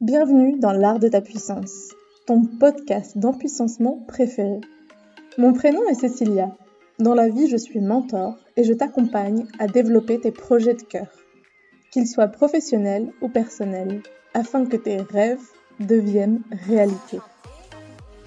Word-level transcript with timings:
Bienvenue 0.00 0.58
dans 0.58 0.72
l'art 0.72 0.98
de 0.98 1.08
ta 1.08 1.20
puissance, 1.20 1.90
ton 2.26 2.46
podcast 2.46 3.18
d'empuissancement 3.18 4.02
préféré. 4.08 4.62
Mon 5.36 5.52
prénom 5.52 5.86
est 5.90 5.94
Cécilia. 5.94 6.56
Dans 6.98 7.12
la 7.12 7.28
vie, 7.28 7.50
je 7.50 7.58
suis 7.58 7.82
mentor 7.82 8.38
et 8.56 8.64
je 8.64 8.72
t'accompagne 8.72 9.44
à 9.58 9.66
développer 9.66 10.18
tes 10.18 10.30
projets 10.30 10.72
de 10.72 10.80
cœur, 10.80 11.08
qu'ils 11.90 12.06
soient 12.08 12.28
professionnels 12.28 13.12
ou 13.20 13.28
personnels, 13.28 14.02
afin 14.32 14.64
que 14.64 14.78
tes 14.78 15.02
rêves 15.02 15.44
deviennent 15.80 16.40
réalité. 16.66 17.18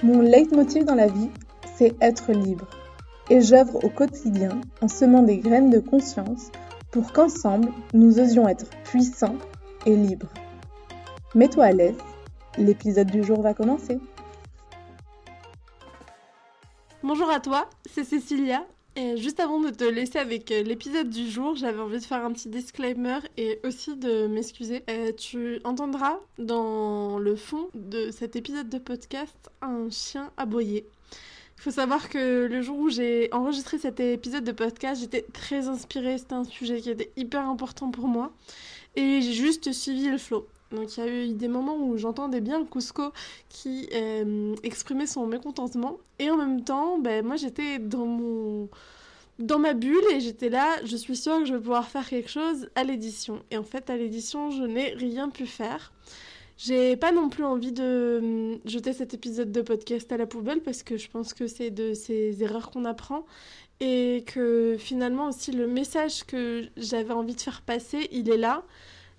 Mon 0.04 0.22
leitmotiv 0.22 0.86
dans 0.86 0.94
la 0.94 1.08
vie, 1.08 1.32
c'est 1.76 1.96
être 2.02 2.34
libre. 2.34 2.68
Et 3.32 3.42
j'œuvre 3.42 3.84
au 3.84 3.90
quotidien 3.90 4.62
en 4.82 4.88
semant 4.88 5.24
des 5.24 5.40
graines 5.40 5.72
de 5.72 5.80
conscience 5.80 6.52
pour 6.92 7.12
qu'ensemble, 7.14 7.70
nous 7.96 8.20
osions 8.20 8.48
être 8.48 8.70
puissants 8.84 9.40
et 9.88 9.96
libres. 9.96 10.30
Mets-toi 11.36 11.64
à 11.64 11.72
l'aise, 11.72 11.98
l'épisode 12.60 13.10
du 13.10 13.24
jour 13.24 13.42
va 13.42 13.56
commencer. 13.56 13.98
Bonjour 17.02 17.28
à 17.32 17.40
toi, 17.40 17.68
c'est 17.90 18.04
Cécilia. 18.04 18.64
Et 18.96 19.18
juste 19.18 19.40
avant 19.40 19.60
de 19.60 19.72
te 19.72 19.84
laisser 19.84 20.20
avec 20.20 20.52
euh, 20.52 20.62
l'épisode 20.62 21.10
du 21.10 21.28
jour, 21.28 21.56
j'avais 21.56 21.80
envie 21.80 21.98
de 21.98 22.04
faire 22.04 22.24
un 22.24 22.32
petit 22.32 22.50
disclaimer 22.50 23.18
et 23.38 23.60
aussi 23.64 23.96
de 23.96 24.28
m'excuser. 24.28 24.84
Euh, 24.92 25.12
tu 25.12 25.60
entendras 25.64 26.20
dans 26.38 27.18
le 27.18 27.36
fond 27.36 27.70
de 27.74 28.12
cet 28.12 28.36
épisode 28.36 28.70
de 28.70 28.78
podcast 28.78 29.50
un 29.64 29.90
chien 29.90 30.30
aboyer. 30.38 30.86
Il 31.58 31.62
faut 31.64 31.72
savoir 31.72 32.10
que 32.10 32.46
le 32.46 32.62
jour 32.62 32.78
où 32.78 32.90
j'ai 32.90 33.30
enregistré 33.32 33.80
cet 33.80 34.00
épisode 34.00 34.44
de 34.44 34.52
podcast, 34.52 35.02
j'étais 35.02 35.26
très 35.34 35.68
inspirée. 35.68 36.20
C'était 36.20 36.34
un 36.34 36.44
sujet 36.44 36.80
qui 36.80 36.92
était 36.92 37.12
hyper 37.16 37.50
important 37.50 37.90
pour 37.90 38.08
moi. 38.08 38.32
Et 38.96 39.22
j'ai 39.22 39.34
juste 39.34 39.72
suivi 39.72 40.12
le 40.12 40.20
flow. 40.20 40.48
Donc 40.74 40.98
il 40.98 41.04
y 41.04 41.08
a 41.08 41.08
eu 41.08 41.34
des 41.34 41.48
moments 41.48 41.78
où 41.78 41.98
j'entendais 41.98 42.42
bien 42.42 42.66
Cusco 42.66 43.14
qui 43.50 43.88
euh, 43.94 44.56
exprimait 44.64 45.08
son 45.08 45.28
mécontentement. 45.28 45.98
Et 46.20 46.30
en 46.30 46.38
même 46.38 46.64
temps, 46.64 46.98
ben, 46.98 47.26
moi 47.26 47.36
j'étais 47.36 47.80
dans 47.80 48.06
mon 48.06 48.70
dans 49.40 49.60
ma 49.60 49.74
bulle 49.74 50.04
et 50.12 50.20
j'étais 50.20 50.50
là, 50.50 50.78
je 50.86 50.96
suis 50.96 51.16
sûre 51.16 51.40
que 51.40 51.46
je 51.46 51.54
vais 51.54 51.60
pouvoir 51.60 51.88
faire 51.88 52.08
quelque 52.08 52.30
chose 52.30 52.70
à 52.76 52.84
l'édition. 52.84 53.42
Et 53.50 53.58
en 53.58 53.64
fait, 53.64 53.90
à 53.90 53.98
l'édition, 53.98 54.52
je 54.52 54.64
n'ai 54.64 54.94
rien 54.94 55.30
pu 55.30 55.48
faire. 55.48 55.92
J'ai 56.58 56.96
pas 56.96 57.12
non 57.12 57.30
plus 57.30 57.44
envie 57.44 57.72
de 57.72 58.20
hum, 58.22 58.60
jeter 58.66 58.94
cet 58.94 59.14
épisode 59.14 59.52
de 59.52 59.62
podcast 59.62 60.12
à 60.12 60.18
la 60.18 60.28
poubelle 60.28 60.62
parce 60.62 60.84
que 60.84 60.98
je 60.98 61.10
pense 61.10 61.34
que 61.34 61.48
c'est 61.48 61.72
de 61.72 61.94
ces 61.94 62.44
erreurs 62.44 62.70
qu'on 62.70 62.86
apprend 62.86 63.26
et 63.80 64.24
que 64.28 64.76
finalement 64.80 65.30
aussi 65.30 65.52
le 65.52 65.68
message 65.68 66.24
que 66.26 66.64
j'avais 66.78 67.14
envie 67.14 67.36
de 67.36 67.42
faire 67.42 67.62
passer, 67.62 68.08
il 68.12 68.30
est 68.30 68.38
là. 68.38 68.64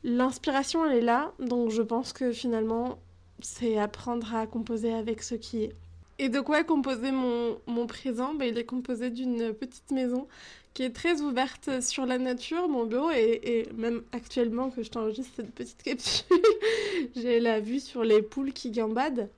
L'inspiration, 0.05 0.85
elle 0.85 0.99
est 0.99 1.01
là, 1.01 1.33
donc 1.39 1.71
je 1.71 1.83
pense 1.83 2.13
que 2.13 2.31
finalement, 2.31 2.99
c'est 3.41 3.79
apprendre 3.79 4.35
à 4.35 4.47
composer 4.47 4.93
avec 4.93 5.23
ce 5.23 5.35
qui 5.35 5.65
est. 5.65 5.73
Et 6.19 6.29
de 6.29 6.41
quoi 6.41 6.61
est 6.61 6.65
composé 6.65 7.11
mon, 7.11 7.59
mon 7.67 7.87
présent? 7.87 8.35
Ben, 8.35 8.49
Il 8.49 8.59
est 8.59 8.65
composé 8.65 9.11
d'une 9.11 9.53
petite 9.53 9.91
maison 9.91 10.29
qui 10.75 10.83
est 10.83 10.95
très 10.95 11.21
ouverte 11.23 11.81
sur 11.81 12.07
la 12.07 12.19
nature. 12.19 12.69
Mon 12.69 12.85
bureau 12.85 13.11
et 13.11 13.67
même 13.75 14.03
actuellement 14.13 14.71
que 14.71 14.83
je 14.83 14.91
t'enregistre 14.91 15.33
cette 15.37 15.53
petite 15.53 15.83
capsule, 15.83 16.37
j'ai 17.17 17.41
la 17.41 17.61
vue 17.61 17.81
sur 17.81 18.05
les 18.05 18.23
poules 18.23 18.53
qui 18.53 18.71
gambadent. 18.71 19.29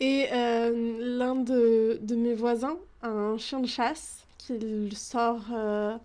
Et 0.00 0.26
euh, 0.32 1.16
l'un 1.18 1.34
de, 1.34 1.98
de, 2.02 2.14
mes 2.14 2.34
voisins 2.34 2.76
a 3.02 3.08
un 3.08 3.38
chien 3.38 3.60
de 3.60 3.66
chasse 3.66 4.24
qu'il 4.38 4.96
sort 4.96 5.44
euh, 5.52 5.96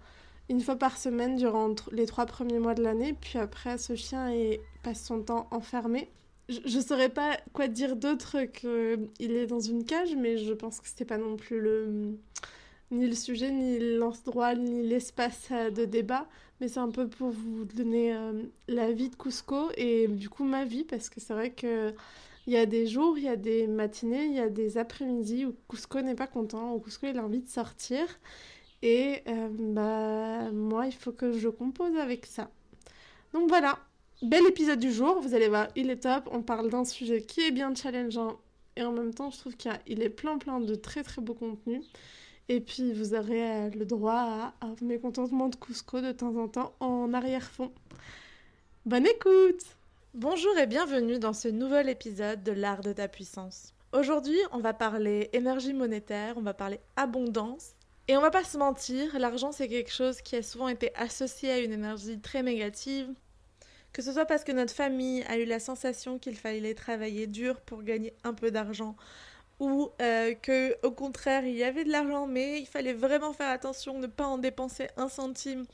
une 0.50 0.62
fois 0.62 0.76
par 0.76 0.98
semaine 0.98 1.36
durant 1.36 1.74
les 1.92 2.06
trois 2.06 2.26
premiers 2.26 2.60
mois 2.60 2.74
de 2.74 2.84
l'année. 2.84 3.14
Puis 3.14 3.40
après, 3.40 3.78
ce 3.78 3.96
chien 3.96 4.30
est, 4.30 4.62
passe 4.84 5.04
son 5.04 5.22
temps 5.22 5.48
enfermé. 5.52 6.10
Je 6.50 6.78
ne 6.78 6.84
saurais 6.84 7.10
pas 7.10 7.38
quoi 7.54 7.68
dire 7.68 7.96
d'autre 7.96 8.44
qu'il 8.44 9.32
est 9.32 9.48
dans 9.48 9.62
une 9.62 9.86
cage, 9.86 10.16
mais 10.18 10.38
je 10.38 10.54
pense 10.54 10.82
que 10.82 10.88
c'était 10.88 11.06
pas 11.06 11.18
non 11.18 11.38
plus 11.38 11.60
le 11.62 12.18
ni 12.94 13.08
le 13.08 13.16
sujet, 13.16 13.52
ni 13.52 13.80
l'endroit, 13.98 14.56
ni 14.56 14.84
l'espace 14.84 15.50
euh, 15.52 15.70
de 15.70 15.86
débat, 15.86 16.28
mais 16.62 16.68
c'est 16.68 16.80
un 16.80 16.90
peu 16.90 17.08
pour 17.08 17.30
vous 17.32 17.66
donner 17.66 18.16
euh, 18.16 18.44
la 18.68 18.92
vie 18.92 19.10
de 19.10 19.16
Cusco 19.16 19.70
et 19.78 20.08
du 20.08 20.30
coup 20.30 20.44
ma 20.44 20.64
vie, 20.64 20.84
parce 20.84 21.10
que 21.10 21.20
c'est 21.20 21.34
vrai 21.34 21.52
que 21.52 21.94
il 22.46 22.54
y 22.54 22.58
a 22.58 22.66
des 22.66 22.88
jours, 22.88 23.18
il 23.18 23.24
y 23.24 23.30
a 23.30 23.38
des 23.38 23.68
matinées, 23.68 24.26
il 24.26 24.34
y 24.34 24.40
a 24.40 24.50
des 24.50 24.78
après-midi 24.78 25.46
où 25.46 25.56
Cusco 25.70 26.02
n'est 26.02 26.16
pas 26.16 26.28
content, 26.28 26.76
où 26.76 26.80
Cusco 26.80 27.08
a 27.08 27.22
envie 27.22 27.42
de 27.42 27.48
sortir. 27.48 28.06
Et 28.84 29.22
euh, 29.30 29.48
bah, 29.50 30.52
moi, 30.52 30.88
il 30.88 30.94
faut 30.94 31.14
que 31.14 31.32
je 31.32 31.48
compose 31.48 31.96
avec 31.96 32.26
ça. 32.26 32.50
Donc 33.34 33.48
voilà, 33.48 33.80
bel 34.22 34.46
épisode 34.46 34.80
du 34.80 34.92
jour. 34.92 35.22
Vous 35.22 35.34
allez 35.34 35.48
voir, 35.48 35.70
il 35.78 35.90
est 35.90 36.04
top. 36.04 36.28
On 36.34 36.42
parle 36.42 36.70
d'un 36.70 36.84
sujet 36.84 37.22
qui 37.22 37.40
est 37.48 37.52
bien 37.52 37.74
challengeant. 37.74 38.42
Et 38.76 38.84
en 38.84 38.92
même 38.92 39.14
temps, 39.14 39.30
je 39.30 39.40
trouve 39.40 39.56
qu'il 39.56 40.04
est 40.04 40.10
plein 40.10 40.38
plein 40.38 40.60
de 40.60 40.76
très 40.76 41.02
très 41.02 41.22
beau 41.22 41.34
contenu. 41.34 41.82
Et 42.50 42.60
puis, 42.60 42.92
vous 42.92 43.14
aurez 43.14 43.50
euh, 43.50 43.70
le 43.70 43.86
droit 43.86 44.54
à, 44.60 44.66
à 44.66 44.68
mécontentement 44.82 45.48
de 45.48 45.56
Cusco 45.56 46.02
de 46.02 46.12
temps 46.12 46.36
en 46.36 46.50
temps 46.50 46.74
en 46.82 47.14
arrière-fond. 47.14 47.72
Bonne 48.86 49.08
écoute 49.08 49.64
Bonjour 50.14 50.58
et 50.58 50.68
bienvenue 50.68 51.20
dans 51.20 51.32
ce 51.32 51.48
nouvel 51.48 51.88
épisode 51.88 52.44
de 52.44 52.52
l'art 52.52 52.82
de 52.82 52.92
ta 52.92 53.08
puissance. 53.08 53.74
Aujourd'hui, 53.94 54.38
on 54.52 54.60
va 54.60 54.74
parler 54.74 55.30
énergie 55.32 55.72
monétaire, 55.72 56.34
on 56.38 56.42
va 56.42 56.54
parler 56.54 56.82
abondance 56.98 57.76
et 58.08 58.18
on 58.18 58.22
va 58.22 58.32
pas 58.32 58.44
se 58.44 58.58
mentir, 58.58 59.18
l'argent 59.18 59.52
c'est 59.52 59.68
quelque 59.68 59.92
chose 59.92 60.22
qui 60.22 60.36
a 60.36 60.44
souvent 60.44 60.68
été 60.68 60.94
associé 60.96 61.52
à 61.52 61.60
une 61.60 61.72
énergie 61.72 62.20
très 62.20 62.44
négative. 62.44 63.08
Que 63.94 64.02
ce 64.02 64.12
soit 64.12 64.26
parce 64.26 64.44
que 64.44 64.52
notre 64.52 64.74
famille 64.74 65.24
a 65.30 65.38
eu 65.38 65.46
la 65.46 65.60
sensation 65.60 66.18
qu'il 66.18 66.36
fallait 66.36 66.74
travailler 66.74 67.28
dur 67.28 67.62
pour 67.62 67.84
gagner 67.84 68.14
un 68.24 68.34
peu 68.34 68.50
d'argent, 68.52 68.96
ou 69.60 69.92
euh, 70.02 70.34
que 70.34 70.76
au 70.86 70.92
contraire 70.92 71.46
il 71.46 71.56
y 71.56 71.64
avait 71.64 71.86
de 71.86 71.92
l'argent 71.92 72.28
mais 72.28 72.60
il 72.60 72.66
fallait 72.66 72.94
vraiment 72.94 73.34
faire 73.34 73.50
attention 73.50 74.00
ne 74.00 74.08
pas 74.08 74.26
en 74.26 74.38
dépenser 74.38 74.88
un 74.98 75.10
centime 75.10 75.66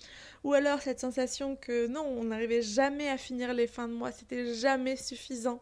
ou 0.43 0.53
alors 0.53 0.81
cette 0.81 0.99
sensation 0.99 1.55
que 1.55 1.87
non 1.87 2.05
on 2.05 2.25
n'arrivait 2.25 2.61
jamais 2.61 3.09
à 3.09 3.17
finir 3.17 3.53
les 3.53 3.67
fins 3.67 3.87
de 3.87 3.93
mois 3.93 4.11
c'était 4.11 4.53
jamais 4.53 4.97
suffisant 4.97 5.61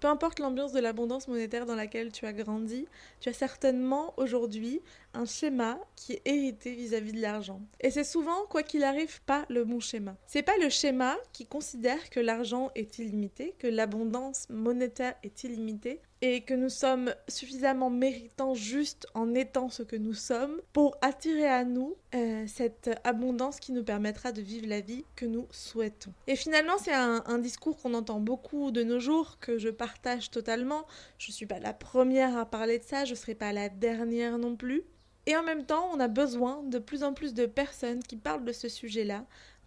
peu 0.00 0.08
importe 0.08 0.38
l'ambiance 0.40 0.72
de 0.72 0.80
l'abondance 0.80 1.26
monétaire 1.26 1.64
dans 1.64 1.74
laquelle 1.74 2.12
tu 2.12 2.26
as 2.26 2.32
grandi, 2.32 2.86
tu 3.20 3.28
as 3.28 3.32
certainement 3.32 4.12
aujourd'hui 4.18 4.82
un 5.16 5.24
schéma 5.24 5.78
qui 5.96 6.12
est 6.12 6.22
hérité 6.24 6.74
vis-à-vis 6.74 7.12
de 7.12 7.20
l'argent. 7.20 7.60
Et 7.80 7.90
c'est 7.90 8.04
souvent, 8.04 8.46
quoi 8.48 8.62
qu'il 8.62 8.84
arrive, 8.84 9.20
pas 9.22 9.46
le 9.48 9.64
bon 9.64 9.80
schéma. 9.80 10.16
C'est 10.26 10.42
pas 10.42 10.56
le 10.60 10.68
schéma 10.68 11.16
qui 11.32 11.46
considère 11.46 12.10
que 12.10 12.20
l'argent 12.20 12.70
est 12.74 12.98
illimité, 12.98 13.54
que 13.58 13.66
l'abondance 13.66 14.46
monétaire 14.50 15.14
est 15.22 15.44
illimitée, 15.44 16.00
et 16.22 16.42
que 16.42 16.54
nous 16.54 16.70
sommes 16.70 17.14
suffisamment 17.28 17.90
méritants 17.90 18.54
juste 18.54 19.06
en 19.14 19.34
étant 19.34 19.68
ce 19.68 19.82
que 19.82 19.96
nous 19.96 20.14
sommes 20.14 20.60
pour 20.72 20.96
attirer 21.02 21.46
à 21.46 21.64
nous 21.64 21.94
euh, 22.14 22.44
cette 22.46 22.90
abondance 23.04 23.60
qui 23.60 23.72
nous 23.72 23.84
permettra 23.84 24.32
de 24.32 24.40
vivre 24.40 24.66
la 24.66 24.80
vie 24.80 25.04
que 25.14 25.26
nous 25.26 25.46
souhaitons. 25.50 26.12
Et 26.26 26.36
finalement, 26.36 26.78
c'est 26.78 26.94
un, 26.94 27.22
un, 27.26 27.38
discours 27.38 27.76
qu'on 27.76 27.92
entend 27.94 28.20
beaucoup 28.20 28.70
de 28.70 28.82
nos 28.82 28.98
jours, 28.98 29.38
que 29.40 29.58
je 29.58 29.68
partage 29.68 30.30
totalement. 30.30 30.86
Je 31.18 31.30
ne 31.30 31.34
suis 31.34 31.46
pas 31.46 31.58
la 31.58 31.74
première 31.74 32.36
à 32.36 32.46
parler 32.46 32.78
de 32.78 32.84
ça, 32.84 33.04
je 33.04 33.10
ne 33.10 33.16
serai 33.16 33.34
pas 33.34 33.52
la 33.52 33.68
dernière 33.68 34.38
non 34.38 34.56
plus. 34.56 34.84
Et 35.26 35.36
en 35.36 35.42
même 35.42 35.66
temps, 35.66 35.90
on 35.92 36.00
a 36.00 36.08
besoin 36.08 36.62
de 36.62 36.78
plus 36.78 37.02
en 37.02 37.12
plus 37.12 37.34
de 37.34 37.46
personnes 37.46 38.02
qui 38.02 38.16
parlent 38.16 38.44
de 38.44 38.52
ce 38.52 38.68
sujet-là 38.68 39.26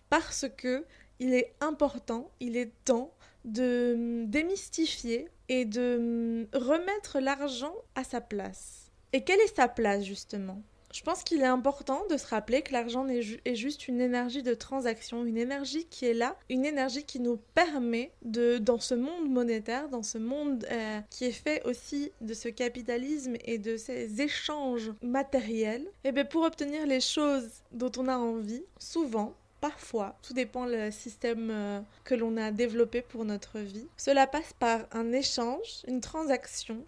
parce 0.09 0.45
que 0.57 0.85
il 1.19 1.33
est 1.33 1.53
important, 1.59 2.31
il 2.39 2.55
est 2.55 2.71
temps 2.85 3.13
de 3.45 3.93
hum, 3.95 4.29
démystifier 4.29 5.27
et 5.49 5.65
de 5.65 6.47
hum, 6.53 6.59
remettre 6.59 7.19
l'argent 7.19 7.75
à 7.95 8.03
sa 8.03 8.21
place. 8.21 8.91
Et 9.11 9.23
quelle 9.23 9.39
est 9.41 9.55
sa 9.55 9.67
place 9.67 10.03
justement? 10.03 10.61
Je 10.93 11.01
pense 11.01 11.23
qu'il 11.23 11.41
est 11.41 11.45
important 11.45 12.03
de 12.09 12.17
se 12.17 12.27
rappeler 12.27 12.61
que 12.61 12.73
l'argent 12.73 13.07
est, 13.07 13.55
juste 13.55 13.87
une 13.87 14.01
énergie 14.01 14.43
de 14.43 14.53
transaction, 14.53 15.25
une 15.25 15.37
énergie 15.37 15.85
qui 15.85 16.05
est 16.05 16.13
là, 16.13 16.35
une 16.49 16.65
énergie 16.65 17.03
qui 17.03 17.19
nous 17.19 17.37
permet 17.53 18.11
de, 18.23 18.57
dans 18.57 18.79
ce 18.79 18.95
monde 18.95 19.29
monétaire, 19.29 19.89
dans 19.89 20.03
ce 20.03 20.17
monde 20.17 20.65
euh, 20.71 20.99
qui 21.09 21.25
est 21.25 21.31
fait 21.31 21.63
aussi 21.65 22.11
de 22.21 22.33
ce 22.33 22.49
capitalisme 22.49 23.35
et 23.45 23.57
de 23.57 23.77
ces 23.77 24.21
échanges 24.21 24.91
matériels, 25.01 25.83
et 26.03 26.09
eh 26.09 26.11
bien 26.11 26.25
pour 26.25 26.43
obtenir 26.43 26.85
les 26.85 27.01
choses 27.01 27.49
dont 27.71 27.91
on 27.97 28.07
a 28.07 28.17
envie, 28.17 28.63
souvent, 28.79 29.35
Parfois, 29.61 30.17
tout 30.21 30.33
dépend 30.33 30.65
le 30.65 30.89
système 30.89 31.49
euh, 31.51 31.81
que 32.05 32.15
l'on 32.15 32.37
a 32.37 32.51
développé 32.51 33.01
pour 33.01 33.25
notre 33.25 33.59
vie. 33.59 33.87
Cela 33.97 34.25
passe 34.25 34.53
par 34.57 34.81
un 34.93 35.11
échange, 35.11 35.83
une 35.87 35.99
transaction 35.99 36.83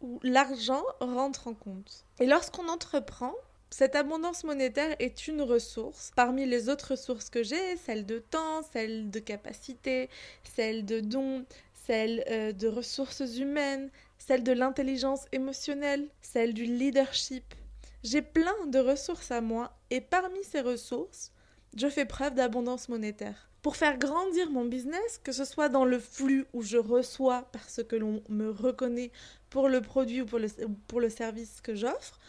où 0.00 0.20
l'argent 0.22 0.82
rentre 1.00 1.48
en 1.48 1.54
compte. 1.54 2.04
Et 2.20 2.26
lorsqu'on 2.26 2.68
entreprend, 2.68 3.34
cette 3.70 3.96
abondance 3.96 4.44
monétaire 4.44 4.94
est 5.00 5.26
une 5.26 5.42
ressource 5.42 6.12
parmi 6.14 6.46
les 6.46 6.68
autres 6.68 6.92
ressources 6.92 7.30
que 7.30 7.42
j'ai, 7.42 7.76
celle 7.76 8.06
de 8.06 8.18
temps, 8.18 8.62
celle 8.72 9.10
de 9.10 9.18
capacité, 9.18 10.08
celle 10.44 10.84
de 10.84 11.00
dons, 11.00 11.44
celle 11.86 12.24
euh, 12.30 12.52
de 12.52 12.68
ressources 12.68 13.36
humaines, 13.38 13.90
celle 14.18 14.44
de 14.44 14.52
l'intelligence 14.52 15.26
émotionnelle, 15.32 16.08
celle 16.20 16.54
du 16.54 16.64
leadership. 16.64 17.54
J'ai 18.02 18.22
plein 18.22 18.66
de 18.68 18.78
ressources 18.78 19.30
à 19.30 19.40
moi 19.40 19.76
et 19.90 20.00
parmi 20.00 20.42
ces 20.44 20.60
ressources, 20.60 21.32
je 21.76 21.88
fais 21.88 22.06
preuve 22.06 22.34
d'abondance 22.34 22.88
monétaire. 22.88 23.48
pour 23.62 23.74
faire 23.74 23.98
grandir 23.98 24.48
mon 24.52 24.64
business, 24.64 25.18
que 25.24 25.32
ce 25.32 25.44
soit 25.44 25.68
dans 25.68 25.84
le 25.84 25.98
flux 25.98 26.46
où 26.52 26.62
je 26.62 26.76
reçois 26.76 27.48
parce 27.50 27.82
que 27.82 27.96
l'on 27.96 28.22
me 28.28 28.48
reconnaît 28.48 29.10
pour 29.56 29.70
le 29.70 29.80
produit 29.80 30.20
ou 30.20 30.26
pour 30.26 30.38
le, 30.38 30.48
pour 30.86 31.00
le 31.00 31.08
service 31.08 31.62
que 31.62 31.74
j'offre, 31.74 32.20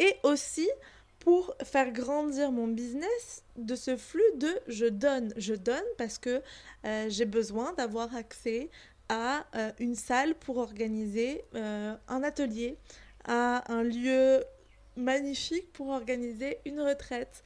et 0.00 0.16
aussi 0.24 0.68
pour 1.20 1.54
faire 1.62 1.92
grandir 1.92 2.50
mon 2.50 2.66
business 2.66 3.44
de 3.56 3.76
ce 3.76 3.96
flux 3.96 4.32
de 4.34 4.48
je 4.66 4.86
donne, 4.86 5.32
je 5.36 5.54
donne 5.54 5.84
parce 5.96 6.18
que 6.18 6.42
euh, 6.84 7.06
j'ai 7.08 7.24
besoin 7.24 7.72
d'avoir 7.74 8.16
accès 8.16 8.68
à 9.08 9.46
euh, 9.54 9.70
une 9.78 9.94
salle 9.94 10.34
pour 10.34 10.56
organiser 10.56 11.44
euh, 11.54 11.94
un 12.08 12.24
atelier, 12.24 12.78
à 13.24 13.72
un 13.72 13.84
lieu 13.84 14.42
magnifique 14.96 15.72
pour 15.72 15.90
organiser 15.90 16.58
une 16.64 16.80
retraite, 16.80 17.44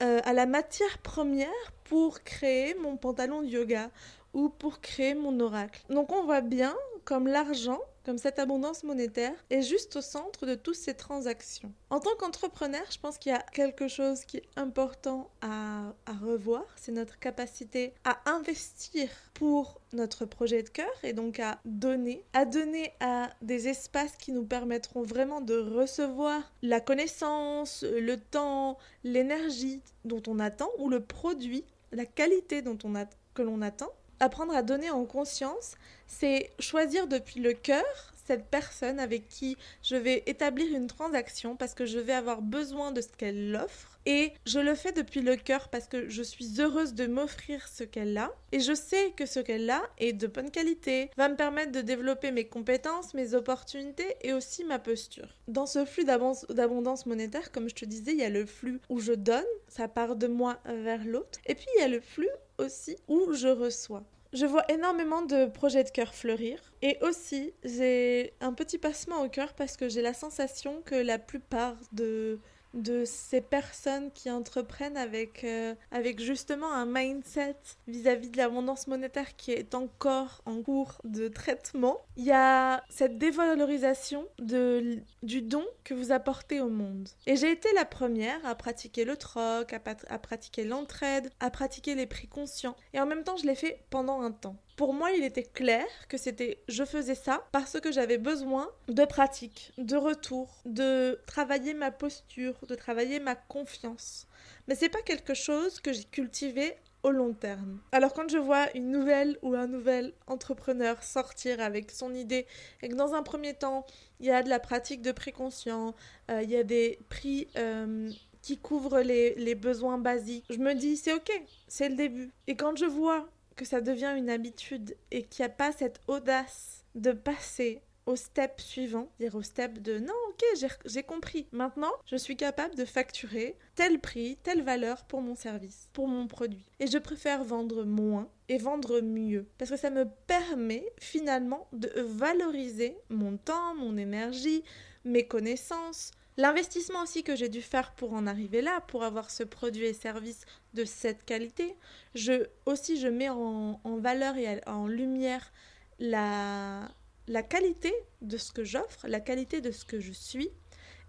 à 0.00 0.32
la 0.34 0.44
matière 0.44 0.98
première 0.98 1.72
pour 1.84 2.22
créer 2.24 2.74
mon 2.74 2.96
pantalon 2.98 3.40
de 3.42 3.48
yoga 3.48 3.90
ou 4.34 4.50
pour 4.50 4.80
créer 4.80 5.14
mon 5.14 5.40
oracle. 5.40 5.80
Donc 5.88 6.12
on 6.12 6.24
voit 6.24 6.40
bien 6.42 6.74
comme 7.04 7.26
l'argent 7.26 7.80
comme 8.10 8.18
cette 8.18 8.40
abondance 8.40 8.82
monétaire 8.82 9.36
est 9.50 9.62
juste 9.62 9.94
au 9.94 10.00
centre 10.00 10.44
de 10.44 10.56
toutes 10.56 10.74
ces 10.74 10.94
transactions. 10.94 11.72
En 11.90 12.00
tant 12.00 12.10
qu'entrepreneur, 12.18 12.82
je 12.90 12.98
pense 12.98 13.18
qu'il 13.18 13.30
y 13.30 13.34
a 13.36 13.38
quelque 13.38 13.86
chose 13.86 14.24
qui 14.24 14.38
est 14.38 14.48
important 14.56 15.30
à, 15.42 15.92
revoir, 16.20 16.64
c'est 16.74 16.90
notre 16.90 17.20
capacité 17.20 17.94
à 18.02 18.18
investir 18.28 19.08
pour 19.32 19.80
notre 19.92 20.24
projet 20.24 20.64
de 20.64 20.68
cœur 20.70 20.90
et 21.04 21.12
donc 21.12 21.38
à 21.38 21.60
donner, 21.64 22.24
à 22.32 22.46
donner 22.46 22.92
à 22.98 23.30
des 23.42 23.68
espaces 23.68 24.16
qui 24.16 24.32
nous 24.32 24.44
permettront 24.44 25.02
vraiment 25.02 25.40
de 25.40 25.54
recevoir 25.54 26.52
la 26.62 26.80
connaissance, 26.80 27.84
le 27.84 28.16
temps, 28.16 28.76
l'énergie 29.04 29.82
dont 30.04 30.22
on 30.26 30.40
attend 30.40 30.70
ou 30.78 30.88
le 30.88 30.98
produit, 30.98 31.64
la 31.92 32.06
qualité 32.06 32.60
dont 32.60 32.78
on 32.82 32.92
que 33.34 33.42
l'on 33.42 33.62
attend 33.62 33.92
apprendre 34.20 34.54
à 34.54 34.62
donner 34.62 34.90
en 34.90 35.04
conscience, 35.06 35.74
c'est 36.10 36.50
choisir 36.58 37.06
depuis 37.06 37.40
le 37.40 37.52
cœur 37.52 37.84
cette 38.30 38.46
personne 38.46 39.00
avec 39.00 39.28
qui 39.28 39.56
je 39.82 39.96
vais 39.96 40.22
établir 40.26 40.72
une 40.76 40.86
transaction 40.86 41.56
parce 41.56 41.74
que 41.74 41.84
je 41.84 41.98
vais 41.98 42.12
avoir 42.12 42.42
besoin 42.42 42.92
de 42.92 43.00
ce 43.00 43.08
qu'elle 43.08 43.56
offre. 43.56 43.98
Et 44.06 44.32
je 44.46 44.60
le 44.60 44.76
fais 44.76 44.92
depuis 44.92 45.20
le 45.20 45.34
cœur 45.34 45.68
parce 45.68 45.88
que 45.88 46.08
je 46.08 46.22
suis 46.22 46.60
heureuse 46.60 46.94
de 46.94 47.08
m'offrir 47.08 47.66
ce 47.66 47.82
qu'elle 47.82 48.16
a. 48.16 48.32
Et 48.52 48.60
je 48.60 48.72
sais 48.72 49.12
que 49.16 49.26
ce 49.26 49.40
qu'elle 49.40 49.68
a 49.68 49.82
est 49.98 50.12
de 50.12 50.28
bonne 50.28 50.52
qualité, 50.52 51.10
va 51.16 51.28
me 51.28 51.34
permettre 51.34 51.72
de 51.72 51.80
développer 51.80 52.30
mes 52.30 52.46
compétences, 52.46 53.14
mes 53.14 53.34
opportunités 53.34 54.16
et 54.22 54.32
aussi 54.32 54.62
ma 54.62 54.78
posture. 54.78 55.28
Dans 55.48 55.66
ce 55.66 55.84
flux 55.84 56.04
d'abondance 56.04 57.06
monétaire, 57.06 57.50
comme 57.50 57.68
je 57.68 57.74
te 57.74 57.84
disais, 57.84 58.12
il 58.12 58.18
y 58.18 58.24
a 58.24 58.30
le 58.30 58.46
flux 58.46 58.80
où 58.88 59.00
je 59.00 59.12
donne, 59.12 59.44
ça 59.66 59.88
part 59.88 60.14
de 60.14 60.28
moi 60.28 60.60
vers 60.66 61.04
l'autre. 61.04 61.40
Et 61.46 61.56
puis 61.56 61.66
il 61.76 61.80
y 61.80 61.84
a 61.84 61.88
le 61.88 62.00
flux 62.00 62.30
aussi 62.58 62.96
où 63.08 63.34
je 63.34 63.48
reçois. 63.48 64.04
Je 64.32 64.46
vois 64.46 64.64
énormément 64.70 65.22
de 65.22 65.46
projets 65.46 65.82
de 65.82 65.90
cœur 65.90 66.14
fleurir. 66.14 66.72
Et 66.82 66.98
aussi, 67.02 67.52
j'ai 67.64 68.32
un 68.40 68.52
petit 68.52 68.78
passement 68.78 69.22
au 69.24 69.28
cœur 69.28 69.54
parce 69.54 69.76
que 69.76 69.88
j'ai 69.88 70.02
la 70.02 70.14
sensation 70.14 70.82
que 70.82 70.94
la 70.94 71.18
plupart 71.18 71.76
de 71.92 72.38
de 72.74 73.04
ces 73.04 73.40
personnes 73.40 74.10
qui 74.12 74.30
entreprennent 74.30 74.96
avec, 74.96 75.44
euh, 75.44 75.74
avec 75.90 76.20
justement 76.20 76.72
un 76.72 76.86
mindset 76.86 77.56
vis-à-vis 77.88 78.30
de 78.30 78.36
l'abondance 78.36 78.86
monétaire 78.86 79.36
qui 79.36 79.52
est 79.52 79.74
encore 79.74 80.42
en 80.46 80.62
cours 80.62 81.00
de 81.04 81.28
traitement. 81.28 81.98
Il 82.16 82.24
y 82.24 82.32
a 82.32 82.82
cette 82.88 83.18
dévalorisation 83.18 84.26
de, 84.38 84.98
du 85.22 85.42
don 85.42 85.64
que 85.84 85.94
vous 85.94 86.12
apportez 86.12 86.60
au 86.60 86.68
monde. 86.68 87.08
Et 87.26 87.36
j'ai 87.36 87.50
été 87.50 87.68
la 87.74 87.84
première 87.84 88.44
à 88.46 88.54
pratiquer 88.54 89.04
le 89.04 89.16
troc, 89.16 89.72
à, 89.72 89.80
à 90.08 90.18
pratiquer 90.18 90.64
l'entraide, 90.64 91.30
à 91.40 91.50
pratiquer 91.50 91.94
les 91.94 92.06
prix 92.06 92.28
conscients. 92.28 92.76
Et 92.92 93.00
en 93.00 93.06
même 93.06 93.24
temps, 93.24 93.36
je 93.36 93.46
l'ai 93.46 93.54
fait 93.54 93.84
pendant 93.90 94.20
un 94.20 94.32
temps. 94.32 94.56
Pour 94.80 94.94
moi, 94.94 95.10
il 95.10 95.24
était 95.24 95.42
clair 95.42 95.84
que 96.08 96.16
c'était 96.16 96.62
je 96.66 96.86
faisais 96.86 97.14
ça 97.14 97.46
parce 97.52 97.78
que 97.78 97.92
j'avais 97.92 98.16
besoin 98.16 98.66
de 98.88 99.04
pratique, 99.04 99.74
de 99.76 99.94
retour, 99.94 100.62
de 100.64 101.20
travailler 101.26 101.74
ma 101.74 101.90
posture, 101.90 102.54
de 102.66 102.74
travailler 102.74 103.20
ma 103.20 103.34
confiance. 103.34 104.26
Mais 104.66 104.74
c'est 104.74 104.88
pas 104.88 105.02
quelque 105.02 105.34
chose 105.34 105.80
que 105.80 105.92
j'ai 105.92 106.04
cultivé 106.04 106.76
au 107.02 107.10
long 107.10 107.34
terme. 107.34 107.78
Alors 107.92 108.14
quand 108.14 108.30
je 108.30 108.38
vois 108.38 108.74
une 108.74 108.90
nouvelle 108.90 109.36
ou 109.42 109.54
un 109.54 109.66
nouvel 109.66 110.14
entrepreneur 110.26 111.02
sortir 111.02 111.60
avec 111.60 111.90
son 111.90 112.14
idée 112.14 112.46
et 112.80 112.88
que 112.88 112.94
dans 112.94 113.12
un 113.12 113.22
premier 113.22 113.52
temps, 113.52 113.84
il 114.18 114.28
y 114.28 114.30
a 114.30 114.42
de 114.42 114.48
la 114.48 114.60
pratique 114.60 115.02
de 115.02 115.12
préconscient, 115.12 115.94
euh, 116.30 116.40
il 116.42 116.48
y 116.48 116.56
a 116.56 116.64
des 116.64 117.00
prix 117.10 117.48
euh, 117.58 118.10
qui 118.40 118.56
couvrent 118.56 119.00
les, 119.00 119.34
les 119.34 119.54
besoins 119.54 119.98
basiques, 119.98 120.46
je 120.48 120.58
me 120.58 120.72
dis 120.72 120.96
c'est 120.96 121.12
ok, 121.12 121.30
c'est 121.68 121.90
le 121.90 121.96
début. 121.96 122.30
Et 122.46 122.56
quand 122.56 122.78
je 122.78 122.86
vois 122.86 123.28
que 123.60 123.66
ça 123.66 123.82
devient 123.82 124.14
une 124.16 124.30
habitude 124.30 124.96
et 125.10 125.24
qu'il 125.24 125.44
n'y 125.44 125.50
a 125.50 125.54
pas 125.54 125.70
cette 125.70 126.00
audace 126.08 126.86
de 126.94 127.12
passer 127.12 127.82
au 128.06 128.16
step 128.16 128.58
suivant, 128.58 129.12
dire 129.18 129.34
au 129.34 129.42
step 129.42 129.80
de 129.80 129.98
non, 129.98 130.14
ok, 130.30 130.66
j'ai 130.86 131.02
compris. 131.02 131.46
Maintenant, 131.52 131.92
je 132.06 132.16
suis 132.16 132.38
capable 132.38 132.74
de 132.74 132.86
facturer 132.86 133.58
tel 133.74 134.00
prix, 134.00 134.38
telle 134.42 134.62
valeur 134.62 135.04
pour 135.04 135.20
mon 135.20 135.34
service, 135.34 135.90
pour 135.92 136.08
mon 136.08 136.26
produit. 136.26 136.70
Et 136.80 136.86
je 136.86 136.96
préfère 136.96 137.44
vendre 137.44 137.84
moins 137.84 138.30
et 138.48 138.56
vendre 138.56 139.02
mieux 139.02 139.46
parce 139.58 139.70
que 139.70 139.76
ça 139.76 139.90
me 139.90 140.06
permet 140.26 140.90
finalement 140.98 141.68
de 141.74 141.92
valoriser 142.00 142.96
mon 143.10 143.36
temps, 143.36 143.74
mon 143.74 143.98
énergie, 143.98 144.64
mes 145.04 145.26
connaissances, 145.26 146.12
L'investissement 146.40 147.02
aussi 147.02 147.22
que 147.22 147.36
j'ai 147.36 147.50
dû 147.50 147.60
faire 147.60 147.92
pour 147.92 148.14
en 148.14 148.26
arriver 148.26 148.62
là, 148.62 148.80
pour 148.88 149.04
avoir 149.04 149.30
ce 149.30 149.42
produit 149.42 149.84
et 149.84 149.92
service 149.92 150.46
de 150.72 150.86
cette 150.86 151.26
qualité, 151.26 151.76
je, 152.14 152.46
aussi 152.64 152.98
je 152.98 153.08
mets 153.08 153.28
en, 153.28 153.78
valeur 153.98 154.38
et 154.38 154.58
en 154.66 154.86
lumière 154.86 155.52
la, 155.98 156.90
la 157.28 157.42
qualité 157.42 157.92
de 158.22 158.38
ce 158.38 158.52
que 158.52 158.64
j'offre, 158.64 159.06
la 159.06 159.20
qualité 159.20 159.60
de 159.60 159.70
ce 159.70 159.84
que 159.84 160.00
je 160.00 160.12
suis. 160.12 160.48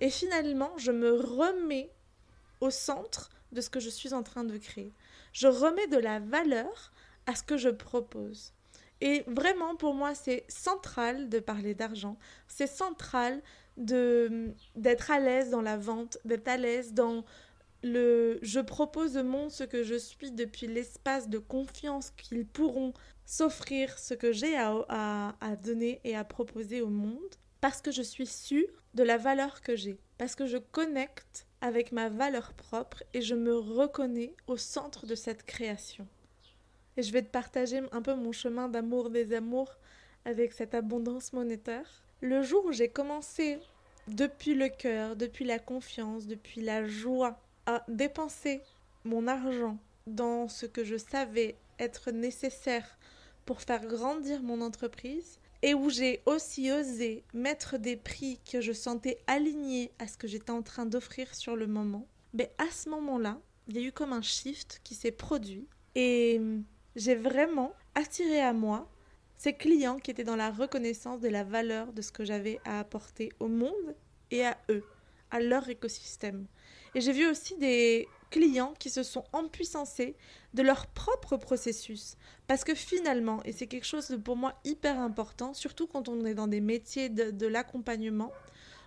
Et 0.01 0.09
finalement, 0.09 0.77
je 0.77 0.91
me 0.91 1.13
remets 1.13 1.93
au 2.59 2.69
centre 2.69 3.29
de 3.53 3.61
ce 3.61 3.69
que 3.69 3.79
je 3.79 3.89
suis 3.89 4.13
en 4.13 4.23
train 4.23 4.43
de 4.43 4.57
créer. 4.57 4.91
Je 5.31 5.47
remets 5.47 5.87
de 5.87 5.97
la 5.97 6.19
valeur 6.19 6.91
à 7.25 7.35
ce 7.35 7.43
que 7.43 7.55
je 7.55 7.69
propose. 7.69 8.51
Et 8.99 9.23
vraiment, 9.27 9.77
pour 9.77 9.93
moi, 9.93 10.13
c'est 10.13 10.43
central 10.49 11.29
de 11.29 11.39
parler 11.39 11.73
d'argent. 11.73 12.17
C'est 12.49 12.67
central 12.67 13.41
de 13.77 14.53
d'être 14.75 15.11
à 15.11 15.19
l'aise 15.19 15.49
dans 15.49 15.61
la 15.61 15.77
vente, 15.77 16.17
d'être 16.25 16.47
à 16.47 16.57
l'aise 16.57 16.93
dans 16.93 17.23
le 17.83 18.39
je 18.41 18.59
propose 18.59 19.17
au 19.17 19.23
monde 19.23 19.49
ce 19.49 19.63
que 19.63 19.83
je 19.83 19.95
suis 19.95 20.31
depuis 20.31 20.67
l'espace 20.67 21.29
de 21.29 21.39
confiance 21.39 22.11
qu'ils 22.11 22.45
pourront 22.45 22.93
s'offrir 23.25 23.97
ce 23.97 24.13
que 24.13 24.31
j'ai 24.31 24.55
à, 24.57 25.35
à, 25.39 25.55
donner 25.55 26.01
et 26.03 26.15
à 26.15 26.23
proposer 26.23 26.81
au 26.81 26.89
monde 26.89 27.35
parce 27.59 27.81
que 27.81 27.91
je 27.91 28.01
suis 28.01 28.27
sûre 28.27 28.67
de 28.93 29.03
la 29.03 29.17
valeur 29.17 29.61
que 29.61 29.75
j'ai, 29.75 29.99
parce 30.17 30.35
que 30.35 30.45
je 30.45 30.57
connecte 30.57 31.47
avec 31.61 31.91
ma 31.91 32.09
valeur 32.09 32.53
propre 32.53 33.03
et 33.13 33.21
je 33.21 33.35
me 33.35 33.55
reconnais 33.57 34.35
au 34.47 34.57
centre 34.57 35.05
de 35.05 35.15
cette 35.15 35.43
création. 35.43 36.07
Et 36.97 37.03
je 37.03 37.13
vais 37.13 37.21
te 37.21 37.29
partager 37.29 37.81
un 37.91 38.01
peu 38.01 38.15
mon 38.15 38.31
chemin 38.31 38.67
d'amour 38.67 39.09
des 39.09 39.33
amours 39.33 39.77
avec 40.25 40.53
cette 40.53 40.73
abondance 40.75 41.33
monétaire. 41.33 42.03
Le 42.21 42.43
jour 42.43 42.65
où 42.65 42.71
j'ai 42.71 42.87
commencé 42.87 43.57
depuis 44.07 44.53
le 44.53 44.69
cœur, 44.69 45.15
depuis 45.15 45.43
la 45.43 45.57
confiance, 45.57 46.27
depuis 46.27 46.61
la 46.61 46.87
joie 46.87 47.39
à 47.65 47.83
dépenser 47.87 48.61
mon 49.05 49.27
argent 49.27 49.79
dans 50.05 50.47
ce 50.47 50.67
que 50.67 50.83
je 50.83 50.97
savais 50.97 51.55
être 51.79 52.11
nécessaire 52.11 52.97
pour 53.45 53.61
faire 53.61 53.87
grandir 53.87 54.43
mon 54.43 54.61
entreprise 54.61 55.39
et 55.63 55.73
où 55.73 55.89
j'ai 55.89 56.21
aussi 56.27 56.71
osé 56.71 57.23
mettre 57.33 57.79
des 57.79 57.95
prix 57.95 58.39
que 58.51 58.61
je 58.61 58.71
sentais 58.71 59.17
alignés 59.25 59.91
à 59.97 60.07
ce 60.07 60.17
que 60.17 60.27
j'étais 60.27 60.51
en 60.51 60.61
train 60.61 60.85
d'offrir 60.85 61.33
sur 61.33 61.55
le 61.55 61.65
moment, 61.65 62.05
mais 62.35 62.51
à 62.59 62.69
ce 62.69 62.89
moment-là, 62.89 63.39
il 63.67 63.77
y 63.77 63.83
a 63.83 63.87
eu 63.87 63.91
comme 63.91 64.13
un 64.13 64.21
shift 64.21 64.79
qui 64.83 64.93
s'est 64.93 65.11
produit 65.11 65.67
et 65.95 66.39
j'ai 66.95 67.15
vraiment 67.15 67.73
attiré 67.95 68.41
à 68.41 68.53
moi 68.53 68.87
ces 69.41 69.53
clients 69.53 69.97
qui 69.97 70.11
étaient 70.11 70.23
dans 70.23 70.35
la 70.35 70.51
reconnaissance 70.51 71.19
de 71.19 71.27
la 71.27 71.43
valeur 71.43 71.93
de 71.93 72.03
ce 72.03 72.11
que 72.11 72.23
j'avais 72.23 72.59
à 72.63 72.79
apporter 72.79 73.31
au 73.39 73.47
monde 73.47 73.95
et 74.29 74.45
à 74.45 74.55
eux, 74.69 74.83
à 75.31 75.39
leur 75.39 75.67
écosystème. 75.67 76.45
Et 76.93 77.01
j'ai 77.01 77.11
vu 77.11 77.27
aussi 77.27 77.57
des 77.57 78.07
clients 78.29 78.75
qui 78.77 78.91
se 78.91 79.01
sont 79.01 79.23
empuissancés 79.33 80.15
de 80.53 80.61
leur 80.61 80.85
propre 80.85 81.37
processus. 81.37 82.17
Parce 82.45 82.63
que 82.63 82.75
finalement, 82.75 83.41
et 83.43 83.51
c'est 83.51 83.65
quelque 83.65 83.87
chose 83.87 84.09
de 84.09 84.15
pour 84.15 84.35
moi 84.35 84.53
hyper 84.63 84.99
important, 84.99 85.55
surtout 85.55 85.87
quand 85.87 86.07
on 86.07 86.23
est 86.23 86.35
dans 86.35 86.47
des 86.47 86.61
métiers 86.61 87.09
de, 87.09 87.31
de 87.31 87.47
l'accompagnement, 87.47 88.31